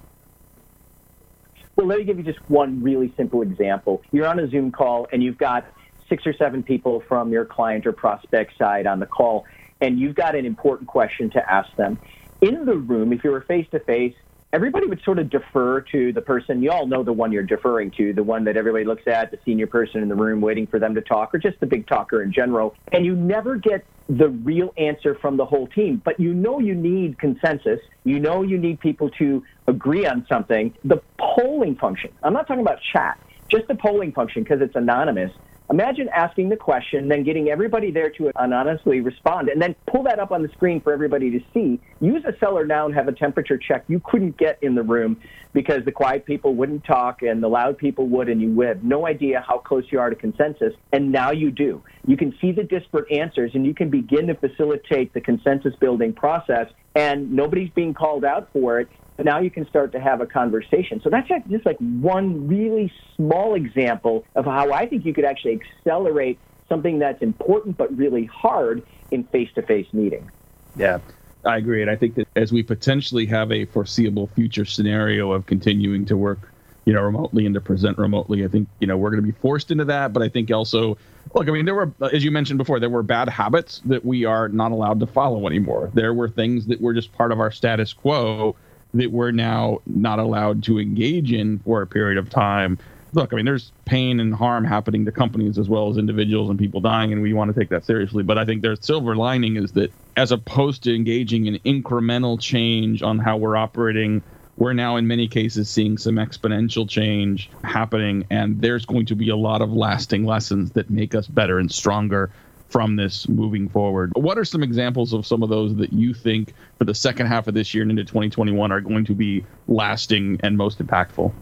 Well, 1.75 1.87
let 1.87 1.99
me 1.99 2.03
give 2.03 2.17
you 2.17 2.23
just 2.23 2.39
one 2.47 2.83
really 2.83 3.13
simple 3.17 3.41
example. 3.41 4.01
You're 4.11 4.27
on 4.27 4.39
a 4.39 4.49
Zoom 4.49 4.71
call 4.71 5.07
and 5.11 5.23
you've 5.23 5.37
got 5.37 5.65
six 6.09 6.27
or 6.27 6.33
seven 6.33 6.61
people 6.61 7.01
from 7.07 7.31
your 7.31 7.45
client 7.45 7.87
or 7.87 7.93
prospect 7.93 8.57
side 8.57 8.85
on 8.85 8.99
the 8.99 9.05
call, 9.05 9.45
and 9.79 9.97
you've 9.97 10.15
got 10.15 10.35
an 10.35 10.45
important 10.45 10.87
question 10.89 11.29
to 11.31 11.51
ask 11.51 11.69
them. 11.77 11.97
In 12.41 12.65
the 12.65 12.75
room, 12.75 13.13
if 13.13 13.23
you 13.23 13.31
were 13.31 13.41
face 13.41 13.67
to 13.71 13.79
face, 13.79 14.13
everybody 14.53 14.87
would 14.87 15.01
sort 15.03 15.19
of 15.19 15.29
defer 15.29 15.81
to 15.81 16.11
the 16.13 16.21
person. 16.21 16.61
You 16.61 16.71
all 16.71 16.85
know 16.85 17.03
the 17.03 17.13
one 17.13 17.31
you're 17.31 17.43
deferring 17.43 17.91
to, 17.91 18.13
the 18.13 18.23
one 18.23 18.43
that 18.45 18.57
everybody 18.57 18.85
looks 18.85 19.03
at, 19.07 19.31
the 19.31 19.39
senior 19.45 19.67
person 19.67 20.01
in 20.01 20.09
the 20.09 20.15
room 20.15 20.41
waiting 20.41 20.67
for 20.67 20.79
them 20.79 20.93
to 20.95 21.01
talk, 21.01 21.33
or 21.33 21.39
just 21.39 21.59
the 21.59 21.65
big 21.65 21.87
talker 21.87 22.21
in 22.21 22.31
general. 22.31 22.75
And 22.91 23.05
you 23.05 23.15
never 23.15 23.55
get 23.55 23.85
the 24.09 24.29
real 24.29 24.73
answer 24.77 25.15
from 25.15 25.37
the 25.37 25.45
whole 25.45 25.67
team. 25.67 26.01
But 26.03 26.19
you 26.19 26.33
know 26.33 26.59
you 26.59 26.75
need 26.75 27.17
consensus. 27.19 27.79
You 28.03 28.19
know 28.19 28.41
you 28.41 28.57
need 28.57 28.79
people 28.79 29.09
to 29.11 29.43
agree 29.67 30.05
on 30.05 30.25
something. 30.27 30.73
The 30.83 31.01
polling 31.17 31.75
function, 31.75 32.13
I'm 32.23 32.33
not 32.33 32.47
talking 32.47 32.61
about 32.61 32.79
chat, 32.91 33.19
just 33.49 33.67
the 33.67 33.75
polling 33.75 34.11
function 34.11 34.43
because 34.43 34.61
it's 34.61 34.75
anonymous 34.75 35.31
Imagine 35.71 36.09
asking 36.13 36.49
the 36.49 36.57
question, 36.57 37.07
then 37.07 37.23
getting 37.23 37.47
everybody 37.47 37.91
there 37.91 38.09
to 38.09 38.29
anonymously 38.35 38.99
respond, 38.99 39.47
and 39.47 39.61
then 39.61 39.73
pull 39.89 40.03
that 40.03 40.19
up 40.19 40.33
on 40.33 40.43
the 40.43 40.49
screen 40.49 40.81
for 40.81 40.91
everybody 40.91 41.31
to 41.31 41.39
see. 41.53 41.79
Use 42.01 42.25
a 42.25 42.37
seller 42.39 42.65
now 42.65 42.85
and 42.85 42.93
have 42.93 43.07
a 43.07 43.13
temperature 43.13 43.57
check 43.57 43.85
you 43.87 44.01
couldn't 44.03 44.37
get 44.37 44.59
in 44.61 44.75
the 44.75 44.83
room 44.83 45.21
because 45.53 45.85
the 45.85 45.91
quiet 45.91 46.25
people 46.25 46.55
wouldn't 46.55 46.83
talk 46.83 47.21
and 47.21 47.41
the 47.41 47.47
loud 47.47 47.77
people 47.77 48.07
would, 48.09 48.27
and 48.27 48.41
you 48.41 48.51
would 48.51 48.67
have 48.67 48.83
no 48.83 49.07
idea 49.07 49.41
how 49.47 49.59
close 49.59 49.85
you 49.91 49.99
are 49.99 50.09
to 50.09 50.15
consensus. 50.15 50.73
And 50.91 51.09
now 51.09 51.31
you 51.31 51.51
do. 51.51 51.81
You 52.05 52.17
can 52.17 52.35
see 52.41 52.51
the 52.51 52.63
disparate 52.63 53.09
answers, 53.09 53.51
and 53.53 53.65
you 53.65 53.73
can 53.73 53.89
begin 53.89 54.27
to 54.27 54.35
facilitate 54.35 55.13
the 55.13 55.21
consensus 55.21 55.73
building 55.79 56.11
process, 56.11 56.67
and 56.95 57.31
nobody's 57.31 57.69
being 57.69 57.93
called 57.93 58.25
out 58.25 58.49
for 58.51 58.81
it 58.81 58.89
now 59.19 59.39
you 59.39 59.51
can 59.51 59.67
start 59.67 59.91
to 59.91 59.99
have 59.99 60.21
a 60.21 60.25
conversation. 60.25 61.01
So 61.03 61.09
that's 61.09 61.27
just 61.49 61.65
like 61.65 61.77
one 61.77 62.47
really 62.47 62.91
small 63.15 63.55
example 63.55 64.25
of 64.35 64.45
how 64.45 64.71
I 64.71 64.87
think 64.87 65.05
you 65.05 65.13
could 65.13 65.25
actually 65.25 65.61
accelerate 65.61 66.39
something 66.67 66.99
that's 66.99 67.21
important 67.21 67.77
but 67.77 67.95
really 67.95 68.25
hard 68.25 68.83
in 69.11 69.23
face-to-face 69.25 69.87
meeting. 69.93 70.31
Yeah. 70.75 70.99
I 71.43 71.57
agree, 71.57 71.81
and 71.81 71.89
I 71.89 71.95
think 71.95 72.15
that 72.15 72.27
as 72.35 72.51
we 72.51 72.61
potentially 72.61 73.25
have 73.25 73.51
a 73.51 73.65
foreseeable 73.65 74.27
future 74.27 74.63
scenario 74.63 75.31
of 75.31 75.47
continuing 75.47 76.05
to 76.05 76.15
work, 76.15 76.51
you 76.85 76.93
know, 76.93 77.01
remotely 77.01 77.47
and 77.47 77.55
to 77.55 77.61
present 77.61 77.97
remotely, 77.97 78.45
I 78.45 78.47
think 78.47 78.67
you 78.79 78.85
know 78.85 78.95
we're 78.95 79.09
going 79.09 79.23
to 79.23 79.25
be 79.25 79.37
forced 79.39 79.71
into 79.71 79.85
that. 79.85 80.13
But 80.13 80.21
I 80.21 80.29
think 80.29 80.51
also, 80.51 80.99
look, 81.33 81.47
I 81.47 81.51
mean, 81.51 81.65
there 81.65 81.73
were, 81.73 81.91
as 82.11 82.23
you 82.23 82.29
mentioned 82.29 82.59
before, 82.59 82.79
there 82.79 82.91
were 82.91 83.01
bad 83.01 83.27
habits 83.27 83.81
that 83.85 84.05
we 84.05 84.25
are 84.25 84.49
not 84.49 84.71
allowed 84.71 84.99
to 84.99 85.07
follow 85.07 85.47
anymore. 85.47 85.89
There 85.95 86.13
were 86.13 86.29
things 86.29 86.67
that 86.67 86.79
were 86.79 86.93
just 86.93 87.11
part 87.13 87.31
of 87.31 87.39
our 87.39 87.51
status 87.51 87.91
quo 87.91 88.55
that 88.93 89.11
we're 89.11 89.31
now 89.31 89.79
not 89.85 90.19
allowed 90.19 90.63
to 90.63 90.79
engage 90.79 91.31
in 91.31 91.59
for 91.59 91.81
a 91.81 91.87
period 91.87 92.17
of 92.17 92.29
time. 92.29 92.77
Look, 93.13 93.33
I 93.33 93.35
mean, 93.35 93.45
there's 93.45 93.71
pain 93.85 94.19
and 94.19 94.33
harm 94.33 94.63
happening 94.63 95.05
to 95.05 95.11
companies 95.11 95.57
as 95.57 95.67
well 95.67 95.89
as 95.89 95.97
individuals 95.97 96.49
and 96.49 96.57
people 96.57 96.79
dying, 96.79 97.11
and 97.11 97.21
we 97.21 97.33
want 97.33 97.53
to 97.53 97.59
take 97.59 97.69
that 97.69 97.85
seriously. 97.85 98.23
But 98.23 98.37
I 98.37 98.45
think 98.45 98.61
their 98.61 98.75
silver 98.77 99.15
lining 99.15 99.57
is 99.57 99.73
that 99.73 99.91
as 100.17 100.31
opposed 100.31 100.83
to 100.83 100.95
engaging 100.95 101.45
in 101.45 101.55
incremental 101.59 102.39
change 102.39 103.01
on 103.01 103.19
how 103.19 103.37
we're 103.37 103.57
operating, 103.57 104.21
we're 104.57 104.73
now 104.73 104.95
in 104.97 105.07
many 105.07 105.27
cases 105.27 105.69
seeing 105.69 105.97
some 105.97 106.15
exponential 106.15 106.87
change 106.87 107.49
happening, 107.63 108.25
and 108.29 108.61
there's 108.61 108.85
going 108.85 109.05
to 109.07 109.15
be 109.15 109.29
a 109.29 109.35
lot 109.35 109.61
of 109.61 109.71
lasting 109.71 110.25
lessons 110.25 110.71
that 110.71 110.89
make 110.89 111.15
us 111.15 111.27
better 111.27 111.59
and 111.59 111.71
stronger 111.71 112.31
from 112.71 112.95
this 112.95 113.27
moving 113.27 113.67
forward. 113.67 114.11
What 114.15 114.37
are 114.37 114.45
some 114.45 114.63
examples 114.63 115.11
of 115.13 115.27
some 115.27 115.43
of 115.43 115.49
those 115.49 115.75
that 115.75 115.91
you 115.91 116.13
think 116.13 116.53
for 116.77 116.85
the 116.85 116.95
second 116.95 117.27
half 117.27 117.47
of 117.47 117.53
this 117.53 117.73
year 117.73 117.81
and 117.83 117.91
into 117.91 118.05
2021 118.05 118.71
are 118.71 118.81
going 118.81 119.05
to 119.05 119.13
be 119.13 119.45
lasting 119.67 120.39
and 120.41 120.57
most 120.57 120.79
impactful? 120.79 121.33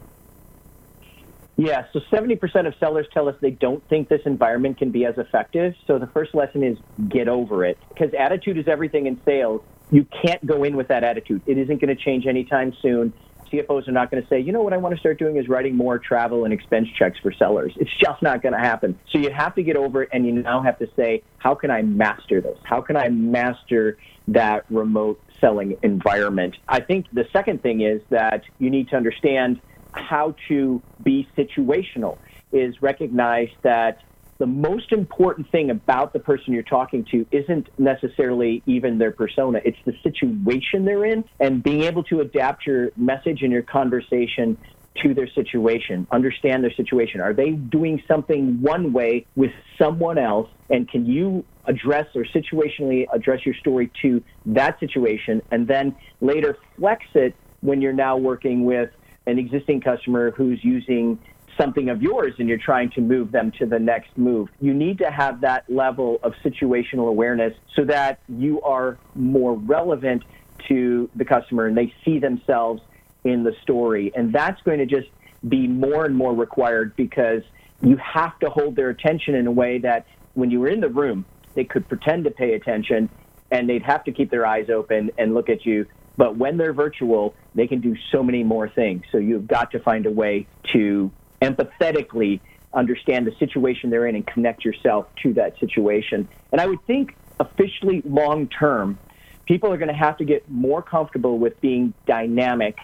Yeah, 1.55 1.85
so 1.91 1.99
70% 1.99 2.67
of 2.67 2.73
sellers 2.79 3.05
tell 3.13 3.27
us 3.27 3.35
they 3.41 3.51
don't 3.51 3.85
think 3.89 4.07
this 4.07 4.21
environment 4.25 4.77
can 4.77 4.91
be 4.91 5.05
as 5.05 5.17
effective. 5.17 5.75
So 5.87 5.99
the 5.99 6.07
first 6.07 6.33
lesson 6.33 6.63
is 6.63 6.77
get 7.09 7.27
over 7.27 7.65
it 7.65 7.77
because 7.89 8.13
attitude 8.13 8.57
is 8.57 8.67
everything 8.67 9.07
in 9.07 9.21
sales. 9.23 9.61
You 9.91 10.05
can't 10.23 10.43
go 10.45 10.63
in 10.63 10.77
with 10.77 10.87
that 10.87 11.03
attitude. 11.03 11.41
It 11.45 11.57
isn't 11.57 11.81
going 11.81 11.95
to 11.95 12.01
change 12.01 12.27
anytime 12.27 12.73
soon. 12.81 13.13
CFOs 13.51 13.88
are 13.88 13.91
not 13.91 14.12
going 14.12 14.21
to 14.21 14.29
say, 14.29 14.39
you 14.39 14.51
know 14.51 14.62
what 14.62 14.73
I 14.73 14.77
want 14.77 14.95
to 14.95 14.99
start 14.99 15.19
doing 15.19 15.38
is 15.38 15.47
writing 15.47 15.75
more 15.75 15.97
travel 15.99 16.45
and 16.45 16.53
expense 16.53 16.88
checks 16.97 17.19
for 17.19 17.31
sellers. 17.31 17.73
It's 17.77 17.95
just 17.97 18.21
not 18.21 18.41
going 18.41 18.53
to 18.53 18.59
happen. 18.59 18.99
So 19.12 19.17
you 19.17 19.31
have 19.31 19.55
to 19.55 19.63
get 19.63 19.75
over 19.75 20.03
it 20.03 20.09
and 20.12 20.25
you 20.25 20.31
now 20.33 20.62
have 20.62 20.77
to 20.79 20.88
say, 20.95 21.23
how 21.38 21.55
can 21.55 21.71
I 21.71 21.81
master 21.81 22.41
this? 22.41 22.57
How 22.63 22.81
can 22.81 22.95
I 22.95 23.09
master 23.09 23.97
that 24.29 24.65
remote 24.69 25.21
selling 25.39 25.77
environment? 25.83 26.55
I 26.67 26.81
think 26.81 27.07
the 27.12 27.25
second 27.31 27.62
thing 27.62 27.81
is 27.81 28.01
that 28.09 28.43
you 28.59 28.69
need 28.69 28.89
to 28.89 28.95
understand 28.95 29.62
how 29.93 30.35
to 30.47 30.81
be 31.03 31.27
situational 31.38 32.17
is 32.51 32.81
recognize 32.81 33.49
that 33.63 33.99
the 34.39 34.47
most 34.47 34.93
important 34.93 35.52
thing 35.52 35.69
about 35.69 36.13
the 36.13 36.19
person 36.19 36.54
you're 36.54 36.63
talking 36.63 37.06
to 37.12 37.25
isn't 37.30 37.67
necessarily 37.78 38.63
even 38.65 38.97
their 38.97 39.12
persona. 39.12 39.60
It's 39.63 39.78
the 39.86 39.93
situation 40.02 40.86
they're 40.86 41.06
in 41.06 41.25
and 41.41 41.62
being 41.62 41.84
able 41.84 42.04
to 42.06 42.21
adapt 42.21 42.65
your 42.65 42.91
message 42.95 43.41
and 43.43 43.52
your 43.52 43.62
conversation 43.62 44.58
to 45.04 45.13
their 45.13 45.30
situation, 45.30 46.08
understand 46.10 46.63
their 46.63 46.73
situation. 46.73 47.21
Are 47.21 47.34
they 47.34 47.52
doing 47.52 48.02
something 48.08 48.62
one 48.62 48.93
way 48.93 49.25
with 49.36 49.52
someone 49.78 50.17
else? 50.17 50.49
And 50.69 50.89
can 50.89 51.06
you 51.06 51.43
address 51.65 52.08
or 52.15 52.23
situationally 52.23 53.08
address 53.13 53.45
your 53.45 53.56
story 53.56 53.91
to 54.02 54.23
that 54.47 54.80
situation 54.80 55.41
and 55.52 55.67
then 55.67 55.95
later 56.21 56.58
flex 56.78 57.06
it 57.13 57.36
when 57.62 57.82
you're 57.82 57.93
now 57.93 58.17
working 58.17 58.65
with 58.65 58.89
an 59.28 59.38
existing 59.38 59.82
customer 59.82 60.32
who's 60.32 60.63
using 60.63 61.19
something 61.57 61.89
of 61.89 62.01
yours 62.01 62.33
and 62.39 62.47
you're 62.49 62.57
trying 62.57 62.89
to 62.91 63.01
move 63.01 63.31
them 63.31 63.51
to 63.59 63.65
the 63.65 63.79
next 63.79 64.17
move. 64.17 64.49
You 64.59 64.73
need 64.73 64.97
to 64.99 65.12
have 65.12 65.41
that 65.41 65.69
level 65.69 66.19
of 66.23 66.33
situational 66.43 67.09
awareness 67.09 67.53
so 67.75 67.85
that 67.85 68.19
you 68.27 68.62
are 68.62 68.97
more 69.15 69.53
relevant 69.53 70.23
to 70.67 71.09
the 71.15 71.25
customer 71.25 71.67
and 71.67 71.77
they 71.77 71.93
see 72.03 72.19
themselves 72.19 72.81
in 73.23 73.43
the 73.43 73.53
story. 73.62 74.12
And 74.15 74.33
that's 74.33 74.62
going 74.62 74.79
to 74.79 74.85
just 74.85 75.09
be 75.47 75.67
more 75.67 76.05
and 76.05 76.15
more 76.15 76.33
required 76.33 76.95
because 76.95 77.43
you 77.81 77.97
have 77.97 78.38
to 78.39 78.49
hold 78.49 78.75
their 78.75 78.89
attention 78.89 79.35
in 79.35 79.47
a 79.47 79.51
way 79.51 79.79
that 79.79 80.05
when 80.33 80.51
you 80.51 80.59
were 80.59 80.67
in 80.67 80.81
the 80.81 80.89
room, 80.89 81.25
they 81.53 81.63
could 81.63 81.88
pretend 81.88 82.25
to 82.25 82.31
pay 82.31 82.53
attention 82.53 83.09
and 83.51 83.69
they'd 83.69 83.83
have 83.83 84.03
to 84.03 84.12
keep 84.12 84.29
their 84.29 84.45
eyes 84.45 84.69
open 84.69 85.12
and 85.17 85.33
look 85.33 85.49
at 85.49 85.65
you. 85.65 85.85
But 86.17 86.35
when 86.35 86.57
they're 86.57 86.73
virtual, 86.73 87.33
they 87.55 87.67
can 87.67 87.79
do 87.79 87.95
so 88.12 88.21
many 88.21 88.43
more 88.43 88.67
things. 88.67 89.05
So 89.12 89.17
you've 89.17 89.47
got 89.47 89.71
to 89.71 89.79
find 89.79 90.05
a 90.05 90.12
way 90.12 90.47
to 90.73 91.12
empathetically 91.41 92.39
understand 92.73 93.25
the 93.25 93.36
situation 93.39 93.89
they're 93.89 94.08
in 94.08 94.15
and 94.15 94.28
connect 94.28 94.63
yourself 94.63 95.08
to 95.23 95.34
that 95.34 95.58
situation. 95.60 96.28
And 96.52 96.62
I 96.62 96.67
would 96.67 96.86
think 96.86 97.15
officially 97.39 98.02
long 98.06 98.47
term, 98.47 98.99
people 99.45 99.71
are 99.71 99.78
going 99.78 99.89
to 99.89 99.93
have 99.93 100.17
to 100.17 100.25
get 100.25 100.49
more 100.49 100.82
comfortable 100.82 101.39
with 101.39 101.60
being 101.62 101.93
dynamic 102.06 102.78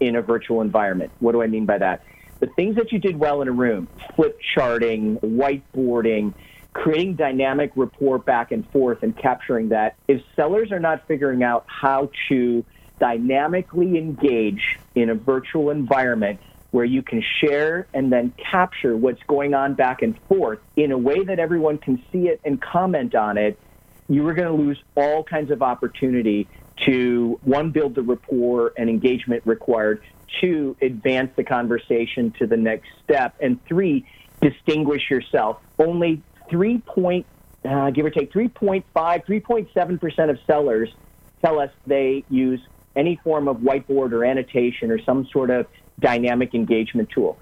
in 0.00 0.16
a 0.16 0.22
virtual 0.22 0.60
environment. 0.60 1.12
What 1.18 1.32
do 1.32 1.42
I 1.42 1.46
mean 1.46 1.66
by 1.66 1.78
that? 1.78 2.02
The 2.40 2.46
things 2.46 2.76
that 2.76 2.92
you 2.92 2.98
did 2.98 3.18
well 3.18 3.42
in 3.42 3.48
a 3.48 3.52
room, 3.52 3.88
flip 4.14 4.38
charting, 4.54 5.18
whiteboarding, 5.18 6.34
creating 6.72 7.16
dynamic 7.16 7.72
rapport 7.74 8.18
back 8.18 8.52
and 8.52 8.68
forth 8.70 9.02
and 9.02 9.16
capturing 9.16 9.70
that. 9.70 9.96
If 10.06 10.22
sellers 10.36 10.70
are 10.70 10.78
not 10.78 11.06
figuring 11.08 11.42
out 11.42 11.64
how 11.66 12.10
to 12.28 12.64
dynamically 13.00 13.98
engage 13.98 14.62
in 14.94 15.10
a 15.10 15.14
virtual 15.14 15.70
environment, 15.70 16.40
where 16.70 16.84
you 16.84 17.02
can 17.02 17.22
share 17.40 17.86
and 17.94 18.12
then 18.12 18.32
capture 18.50 18.96
what's 18.96 19.22
going 19.26 19.54
on 19.54 19.74
back 19.74 20.02
and 20.02 20.18
forth 20.28 20.58
in 20.76 20.92
a 20.92 20.98
way 20.98 21.24
that 21.24 21.38
everyone 21.38 21.78
can 21.78 22.02
see 22.12 22.28
it 22.28 22.40
and 22.44 22.60
comment 22.60 23.14
on 23.14 23.38
it, 23.38 23.58
you 24.08 24.26
are 24.26 24.34
going 24.34 24.48
to 24.48 24.62
lose 24.62 24.82
all 24.94 25.24
kinds 25.24 25.50
of 25.50 25.62
opportunity 25.62 26.46
to 26.84 27.38
one, 27.42 27.70
build 27.70 27.94
the 27.94 28.02
rapport 28.02 28.72
and 28.76 28.88
engagement 28.88 29.42
required, 29.44 30.02
two, 30.40 30.76
advance 30.80 31.30
the 31.36 31.44
conversation 31.44 32.30
to 32.38 32.46
the 32.46 32.56
next 32.56 32.88
step, 33.04 33.34
and 33.40 33.64
three, 33.66 34.06
distinguish 34.40 35.10
yourself. 35.10 35.58
Only 35.78 36.22
three 36.48 36.78
point, 36.78 37.26
uh, 37.64 37.90
give 37.90 38.06
or 38.06 38.10
take, 38.10 38.32
3.5, 38.32 38.84
3.7% 38.94 40.30
of 40.30 40.38
sellers 40.46 40.90
tell 41.42 41.58
us 41.58 41.70
they 41.86 42.24
use 42.28 42.60
any 42.96 43.16
form 43.22 43.48
of 43.48 43.58
whiteboard 43.58 44.12
or 44.12 44.24
annotation 44.24 44.90
or 44.90 45.00
some 45.02 45.26
sort 45.32 45.50
of 45.50 45.66
dynamic 46.00 46.54
engagement 46.54 47.08
tool. 47.10 47.38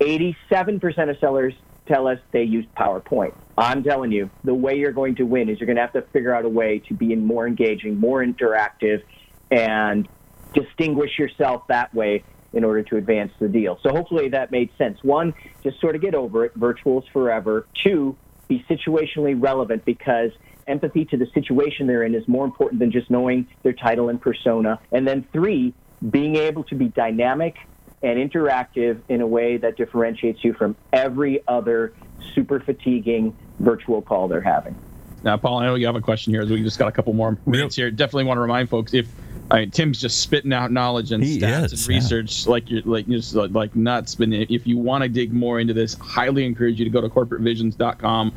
87% 0.00 1.10
of 1.10 1.18
sellers 1.18 1.54
tell 1.86 2.06
us 2.06 2.18
they 2.32 2.42
use 2.42 2.66
PowerPoint. 2.76 3.34
I'm 3.56 3.82
telling 3.82 4.12
you, 4.12 4.28
the 4.44 4.54
way 4.54 4.76
you're 4.76 4.92
going 4.92 5.14
to 5.16 5.22
win 5.24 5.48
is 5.48 5.58
you're 5.58 5.66
going 5.66 5.76
to 5.76 5.82
have 5.82 5.92
to 5.94 6.02
figure 6.12 6.34
out 6.34 6.44
a 6.44 6.48
way 6.48 6.80
to 6.88 6.94
be 6.94 7.14
more 7.14 7.46
engaging, 7.46 7.98
more 7.98 8.24
interactive, 8.24 9.02
and 9.50 10.08
distinguish 10.52 11.18
yourself 11.18 11.66
that 11.68 11.94
way 11.94 12.24
in 12.52 12.64
order 12.64 12.82
to 12.82 12.96
advance 12.96 13.32
the 13.38 13.48
deal. 13.48 13.78
So 13.82 13.90
hopefully 13.90 14.28
that 14.30 14.50
made 14.50 14.70
sense. 14.78 14.98
One, 15.02 15.34
just 15.62 15.80
sort 15.80 15.94
of 15.94 16.02
get 16.02 16.14
over 16.14 16.44
it. 16.44 16.58
Virtuals 16.58 17.04
forever. 17.12 17.66
Two, 17.82 18.16
be 18.48 18.64
situationally 18.68 19.40
relevant 19.40 19.84
because 19.84 20.30
empathy 20.66 21.04
to 21.06 21.16
the 21.16 21.26
situation 21.34 21.86
they're 21.86 22.02
in 22.02 22.14
is 22.14 22.26
more 22.26 22.44
important 22.44 22.80
than 22.80 22.90
just 22.90 23.10
knowing 23.10 23.46
their 23.62 23.72
title 23.72 24.08
and 24.08 24.20
persona. 24.20 24.80
And 24.90 25.06
then 25.06 25.26
three, 25.32 25.74
being 26.10 26.36
able 26.36 26.64
to 26.64 26.74
be 26.74 26.88
dynamic 26.88 27.56
and 28.02 28.18
interactive 28.18 29.00
in 29.08 29.20
a 29.20 29.26
way 29.26 29.56
that 29.56 29.76
differentiates 29.76 30.44
you 30.44 30.52
from 30.52 30.76
every 30.92 31.42
other 31.48 31.94
super 32.34 32.60
fatiguing 32.60 33.36
virtual 33.58 34.02
call 34.02 34.28
they're 34.28 34.40
having. 34.40 34.76
Now, 35.22 35.36
Paul, 35.36 35.58
I 35.58 35.66
know 35.66 35.74
you 35.74 35.86
have 35.86 35.96
a 35.96 36.00
question 36.00 36.32
here. 36.32 36.42
As 36.42 36.50
we 36.50 36.62
just 36.62 36.78
got 36.78 36.88
a 36.88 36.92
couple 36.92 37.12
more 37.12 37.36
minutes 37.46 37.74
here. 37.74 37.90
Definitely 37.90 38.24
want 38.24 38.36
to 38.36 38.42
remind 38.42 38.68
folks 38.68 38.94
if 38.94 39.08
I 39.50 39.60
mean, 39.60 39.70
Tim's 39.70 40.00
just 40.00 40.20
spitting 40.20 40.52
out 40.52 40.70
knowledge 40.72 41.12
and 41.12 41.22
he 41.22 41.38
stats 41.38 41.72
is, 41.72 41.88
and 41.88 41.88
research 41.88 42.44
yeah. 42.44 42.52
like 42.52 42.70
you're 42.70 42.82
like 42.82 43.08
just 43.08 43.34
like 43.34 43.74
nuts. 43.74 44.14
But 44.14 44.28
if 44.32 44.66
you 44.66 44.76
want 44.78 45.02
to 45.02 45.08
dig 45.08 45.32
more 45.32 45.58
into 45.58 45.74
this, 45.74 45.94
highly 45.94 46.44
encourage 46.44 46.78
you 46.78 46.84
to 46.84 46.90
go 46.90 47.00
to 47.00 47.08
corporatevisions.com 47.08 48.32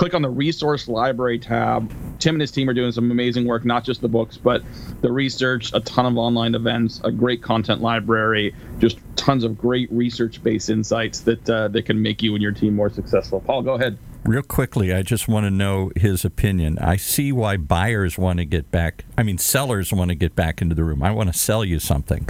click 0.00 0.14
on 0.14 0.22
the 0.22 0.30
resource 0.30 0.88
library 0.88 1.38
tab. 1.38 1.92
Tim 2.18 2.36
and 2.36 2.40
his 2.40 2.50
team 2.50 2.70
are 2.70 2.72
doing 2.72 2.90
some 2.90 3.10
amazing 3.10 3.44
work, 3.44 3.66
not 3.66 3.84
just 3.84 4.00
the 4.00 4.08
books, 4.08 4.38
but 4.38 4.62
the 5.02 5.12
research, 5.12 5.74
a 5.74 5.80
ton 5.80 6.06
of 6.06 6.16
online 6.16 6.54
events, 6.54 7.02
a 7.04 7.12
great 7.12 7.42
content 7.42 7.82
library, 7.82 8.54
just 8.78 8.98
tons 9.16 9.44
of 9.44 9.58
great 9.58 9.92
research 9.92 10.42
based 10.42 10.70
insights 10.70 11.20
that 11.20 11.50
uh, 11.50 11.68
that 11.68 11.82
can 11.82 12.00
make 12.00 12.22
you 12.22 12.32
and 12.32 12.40
your 12.40 12.52
team 12.52 12.74
more 12.74 12.88
successful. 12.88 13.42
Paul, 13.42 13.60
go 13.60 13.74
ahead. 13.74 13.98
Real 14.24 14.42
quickly, 14.42 14.92
I 14.92 15.02
just 15.02 15.28
want 15.28 15.46
to 15.46 15.50
know 15.50 15.90
his 15.96 16.26
opinion. 16.26 16.78
I 16.78 16.96
see 16.96 17.32
why 17.32 17.56
buyers 17.56 18.18
want 18.18 18.38
to 18.38 18.44
get 18.44 18.70
back. 18.70 19.06
I 19.16 19.22
mean, 19.22 19.38
sellers 19.38 19.94
want 19.94 20.10
to 20.10 20.14
get 20.14 20.36
back 20.36 20.60
into 20.60 20.74
the 20.74 20.84
room. 20.84 21.02
I 21.02 21.10
want 21.10 21.32
to 21.32 21.38
sell 21.38 21.64
you 21.64 21.78
something. 21.78 22.28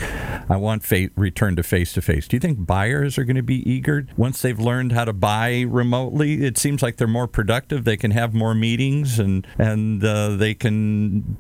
I 0.49 0.57
want 0.57 0.85
fa- 0.85 1.11
return 1.17 1.57
to 1.57 1.65
face 1.65 1.93
to 1.95 2.03
face. 2.03 2.29
Do 2.29 2.37
you 2.37 2.41
think 2.41 2.65
buyers 2.65 3.19
are 3.19 3.25
going 3.25 3.37
to 3.37 3.43
be 3.43 3.69
eager 3.69 4.07
once 4.17 4.41
they've 4.41 4.59
learned 4.59 4.93
how 4.93 5.05
to 5.05 5.13
buy 5.13 5.63
remotely? 5.63 6.45
It 6.45 6.57
seems 6.59 6.81
like 6.81 6.97
they're 6.97 7.09
more 7.09 7.27
productive. 7.27 7.85
They 7.85 7.97
can 7.97 8.13
have 8.13 8.35
more 8.35 8.55
meetings 8.55 9.19
and 9.19 9.45
and 9.59 10.03
uh, 10.05 10.37
they 10.37 10.55
can 10.55 11.37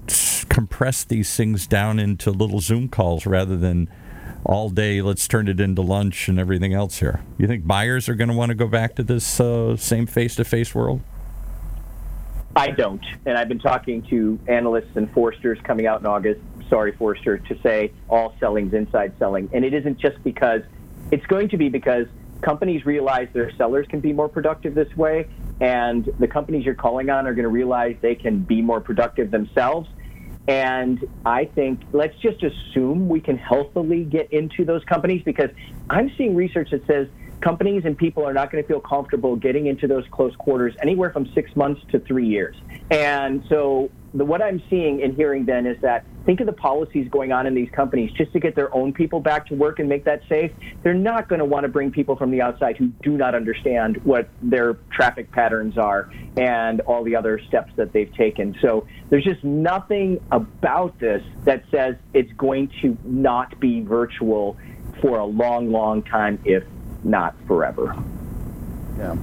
compress 0.48 1.04
these 1.04 1.34
things 1.36 1.68
down 1.68 2.00
into 2.00 2.32
little 2.32 2.60
Zoom 2.60 2.88
calls 2.88 3.24
rather 3.24 3.56
than 3.56 3.88
all 4.44 4.70
day. 4.70 5.03
Let's 5.03 5.26
turn 5.29 5.48
it 5.48 5.61
into 5.61 5.83
lunch 5.83 6.29
and 6.29 6.38
everything 6.38 6.72
else 6.74 6.98
here. 7.00 7.22
You 7.38 7.46
think 7.46 7.66
buyers 7.66 8.09
are 8.09 8.14
going 8.14 8.31
to 8.31 8.37
want 8.37 8.50
to 8.50 8.55
go 8.55 8.66
back 8.66 8.94
to 8.96 9.03
this 9.03 9.40
uh, 9.40 9.76
same 9.76 10.07
face-to-face 10.07 10.74
world? 10.74 11.00
I 12.57 12.72
don't, 12.72 13.05
and 13.26 13.38
I've 13.38 13.48
been 13.48 13.61
talking 13.61 14.03
to 14.11 14.38
analysts 14.48 14.96
and 14.96 15.12
Forresters 15.14 15.62
coming 15.62 15.87
out 15.87 16.00
in 16.00 16.07
August. 16.07 16.40
Sorry, 16.68 16.92
Forrester, 16.92 17.38
to 17.38 17.61
say 17.62 17.92
all 18.09 18.35
selling's 18.40 18.74
inside 18.74 19.12
selling, 19.18 19.48
and 19.53 19.64
it 19.64 19.72
isn't 19.72 19.98
just 19.98 20.22
because 20.24 20.62
it's 21.12 21.26
going 21.26 21.48
to 21.50 21.57
be 21.57 21.68
because 21.68 22.07
companies 22.42 22.85
realize 22.85 23.29
their 23.33 23.55
sellers 23.57 23.87
can 23.88 24.00
be 24.00 24.12
more 24.12 24.29
productive 24.29 24.74
this 24.74 24.94
way, 24.96 25.29
and 25.61 26.12
the 26.18 26.26
companies 26.26 26.64
you're 26.64 26.74
calling 26.74 27.09
on 27.09 27.26
are 27.26 27.35
going 27.35 27.44
to 27.44 27.50
realize 27.50 27.96
they 28.00 28.14
can 28.16 28.40
be 28.40 28.61
more 28.62 28.81
productive 28.81 29.31
themselves 29.31 29.88
and 30.50 31.06
I 31.24 31.44
think 31.44 31.80
let's 31.92 32.18
just 32.18 32.42
assume 32.42 33.08
we 33.08 33.20
can 33.20 33.38
healthily 33.38 34.02
get 34.02 34.32
into 34.32 34.64
those 34.64 34.82
companies 34.82 35.22
because 35.22 35.50
I'm 35.88 36.10
seeing 36.18 36.34
research 36.34 36.70
that 36.70 36.84
says 36.88 37.06
companies 37.40 37.84
and 37.84 37.96
people 37.96 38.26
are 38.26 38.32
not 38.34 38.50
going 38.50 38.60
to 38.60 38.66
feel 38.66 38.80
comfortable 38.80 39.36
getting 39.36 39.66
into 39.66 39.86
those 39.86 40.08
close 40.10 40.34
quarters 40.34 40.74
anywhere 40.82 41.10
from 41.10 41.26
six 41.34 41.54
months 41.54 41.80
to 41.92 42.00
three 42.00 42.26
years. 42.26 42.56
And 42.90 43.44
so 43.48 43.92
the, 44.14 44.25
what 44.25 44.42
I'm 44.42 44.62
seeing 44.68 45.03
and 45.03 45.14
hearing 45.14 45.44
then 45.44 45.66
is 45.66 45.81
that 45.83 46.05
think 46.25 46.40
of 46.40 46.46
the 46.46 46.53
policies 46.53 47.09
going 47.11 47.33
on 47.33 47.46
in 47.46 47.55
these 47.55 47.70
companies 47.70 48.11
just 48.12 48.33
to 48.33 48.40
get 48.40 48.55
their 48.55 48.75
own 48.75 48.92
people 48.92 49.20
back 49.20 49.46
to 49.46 49.55
work 49.55 49.79
and 49.79 49.88
make 49.88 50.05
that 50.05 50.23
safe. 50.29 50.53
They're 50.83 50.94
not 50.94 51.29
going 51.29 51.38
to 51.38 51.44
want 51.44 51.64
to 51.64 51.68
bring 51.68 51.90
people 51.90 52.16
from 52.16 52.31
the 52.31 52.42
outside 52.42 52.77
who 52.77 52.88
do 53.03 53.16
not 53.16 53.35
understand 53.35 53.99
what 54.05 54.29
their 54.42 54.75
traffic 54.92 55.31
patterns 55.33 55.79
are 55.79 56.11
and 56.37 56.81
all 56.83 57.05
the 57.05 57.16
other 57.16 57.40
steps 57.49 57.73
that 57.77 57.92
they've 57.92 58.12
taken. 58.14 58.57
So 58.61 58.87
there's 59.09 59.25
just 59.25 59.44
nothing 59.44 60.20
about 60.31 60.99
this 60.99 61.23
that 61.44 61.64
says 61.70 61.96
it's 62.12 62.33
going 62.33 62.70
to 62.83 62.96
not 63.05 63.59
be 63.61 63.81
virtual 63.81 64.57
for 65.01 65.18
a 65.18 65.25
long, 65.25 65.70
long 65.70 66.03
time, 66.03 66.38
if 66.44 66.64
not 67.05 67.35
forever. 67.46 67.96
Yeah. 68.99 69.16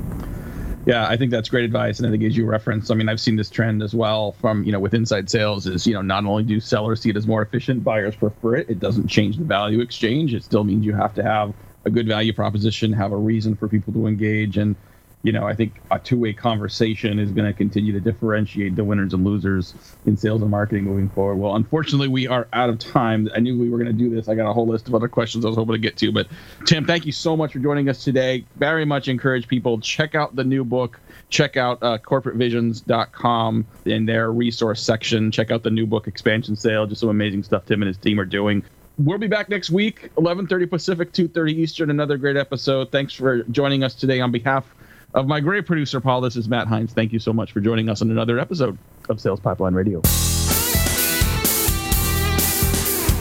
Yeah, 0.87 1.07
I 1.07 1.17
think 1.17 1.31
that's 1.31 1.49
great 1.49 1.65
advice, 1.65 1.99
and 1.99 2.07
I 2.07 2.11
think 2.11 2.23
as 2.25 2.37
you 2.37 2.45
referenced, 2.47 2.91
I 2.91 2.95
mean, 2.95 3.09
I've 3.09 3.21
seen 3.21 3.37
this 3.37 3.51
trend 3.51 3.83
as 3.83 3.95
well 3.95 4.33
from 4.33 4.65
you 4.65 4.73
know 4.73 4.81
with 4.81 4.95
inside 4.95 5.29
sales 5.31 5.67
is 5.67 5.87
you 5.87 5.93
know 5.95 6.03
not 6.03 6.25
only 6.25 6.43
do 6.43 6.59
sellers 6.61 7.03
see 7.03 7.11
it 7.11 7.17
as 7.17 7.27
more 7.27 7.43
efficient, 7.43 7.85
buyers 7.85 8.17
prefer 8.17 8.57
it. 8.57 8.69
It 8.69 8.79
doesn't 8.79 9.07
change 9.09 9.37
the 9.39 9.45
value 9.45 9.81
exchange. 9.81 10.35
It 10.35 10.45
still 10.45 10.65
means 10.65 10.85
you 10.85 10.95
have 10.95 11.15
to 11.15 11.23
have 11.23 11.55
a 11.85 11.91
good 11.91 12.07
value 12.07 12.33
proposition, 12.33 12.93
have 12.93 13.13
a 13.13 13.17
reason 13.17 13.55
for 13.57 13.69
people 13.69 13.93
to 13.93 14.07
engage, 14.07 14.57
and 14.57 14.77
you 15.23 15.31
know, 15.31 15.47
I 15.47 15.55
think 15.55 15.81
a 15.89 15.99
two-way 15.99 16.33
conversation 16.33 17.19
is 17.19 17.31
going 17.31 17.47
to 17.47 17.53
continue 17.53 17.91
to 17.93 17.99
differentiate 17.99 18.75
the 18.75 18.83
winners 18.83 19.13
and 19.13 19.25
losers 19.25 19.73
in 20.05 20.15
sales 20.15 20.41
and 20.41 20.51
marketing 20.51 20.83
moving 20.83 21.09
forward. 21.09 21.37
Well, 21.37 21.55
unfortunately, 21.55 22.07
we 22.07 22.27
are 22.27 22.47
out 22.53 22.69
of 22.69 22.77
time. 22.79 23.27
I 23.35 23.39
knew 23.39 23.57
we 23.57 23.69
were 23.69 23.77
going 23.77 23.91
to 23.91 23.97
do 23.97 24.09
this. 24.09 24.29
I 24.29 24.35
got 24.35 24.49
a 24.49 24.53
whole 24.53 24.67
list 24.67 24.87
of 24.87 24.95
other 24.95 25.07
questions 25.07 25.43
I 25.43 25.49
was 25.49 25.57
hoping 25.57 25.73
to 25.73 25.79
get 25.79 25.97
to, 25.97 26.11
but 26.11 26.27
Tim, 26.65 26.85
thank 26.85 27.05
you 27.05 27.11
so 27.11 27.35
much 27.35 27.53
for 27.53 27.59
joining 27.59 27.89
us 27.89 28.03
today. 28.03 28.45
Very 28.57 28.85
much 28.85 29.07
encourage 29.07 29.47
people 29.47 29.79
check 29.79 30.15
out 30.15 30.35
the 30.35 30.43
new 30.43 30.63
book. 30.63 30.99
Check 31.29 31.57
out 31.57 31.81
uh, 31.81 31.97
corporatevisions.com 31.97 33.65
in 33.85 34.05
their 34.05 34.31
resource 34.31 34.81
section. 34.81 35.31
Check 35.31 35.51
out 35.51 35.63
the 35.63 35.71
new 35.71 35.85
book, 35.85 36.07
Expansion 36.07 36.55
Sale. 36.55 36.87
Just 36.87 37.01
some 37.01 37.09
amazing 37.09 37.43
stuff 37.43 37.65
Tim 37.65 37.81
and 37.81 37.87
his 37.87 37.97
team 37.97 38.19
are 38.19 38.25
doing 38.25 38.63
we'll 38.97 39.19
be 39.19 39.27
back 39.27 39.47
next 39.47 39.69
week 39.69 40.09
11.30 40.15 40.69
pacific 40.71 41.11
2.30 41.11 41.51
eastern 41.51 41.91
another 41.91 42.17
great 42.17 42.35
episode 42.35 42.91
thanks 42.91 43.13
for 43.13 43.43
joining 43.43 43.83
us 43.83 43.93
today 43.93 44.19
on 44.21 44.31
behalf 44.31 44.65
of 45.13 45.27
my 45.27 45.39
great 45.39 45.65
producer, 45.65 45.99
Paul. 45.99 46.21
This 46.21 46.35
is 46.35 46.47
Matt 46.47 46.67
Heinz. 46.67 46.93
Thank 46.93 47.13
you 47.13 47.19
so 47.19 47.33
much 47.33 47.51
for 47.51 47.59
joining 47.59 47.89
us 47.89 48.01
on 48.01 48.11
another 48.11 48.39
episode 48.39 48.77
of 49.09 49.19
Sales 49.19 49.39
Pipeline 49.39 49.73
Radio. 49.73 50.01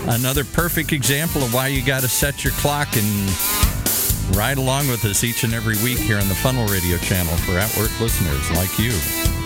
Another 0.08 0.44
perfect 0.44 0.92
example 0.92 1.42
of 1.42 1.52
why 1.52 1.68
you 1.68 1.84
got 1.84 2.02
to 2.02 2.08
set 2.08 2.44
your 2.44 2.52
clock 2.54 2.88
and 2.96 4.36
ride 4.36 4.58
along 4.58 4.88
with 4.88 5.04
us 5.04 5.24
each 5.24 5.44
and 5.44 5.52
every 5.52 5.76
week 5.82 5.98
here 5.98 6.18
on 6.18 6.28
the 6.28 6.34
Funnel 6.34 6.66
Radio 6.66 6.96
channel 6.98 7.34
for 7.38 7.58
at 7.58 7.76
work 7.76 7.98
listeners 8.00 8.50
like 8.52 8.78
you. 8.78 9.45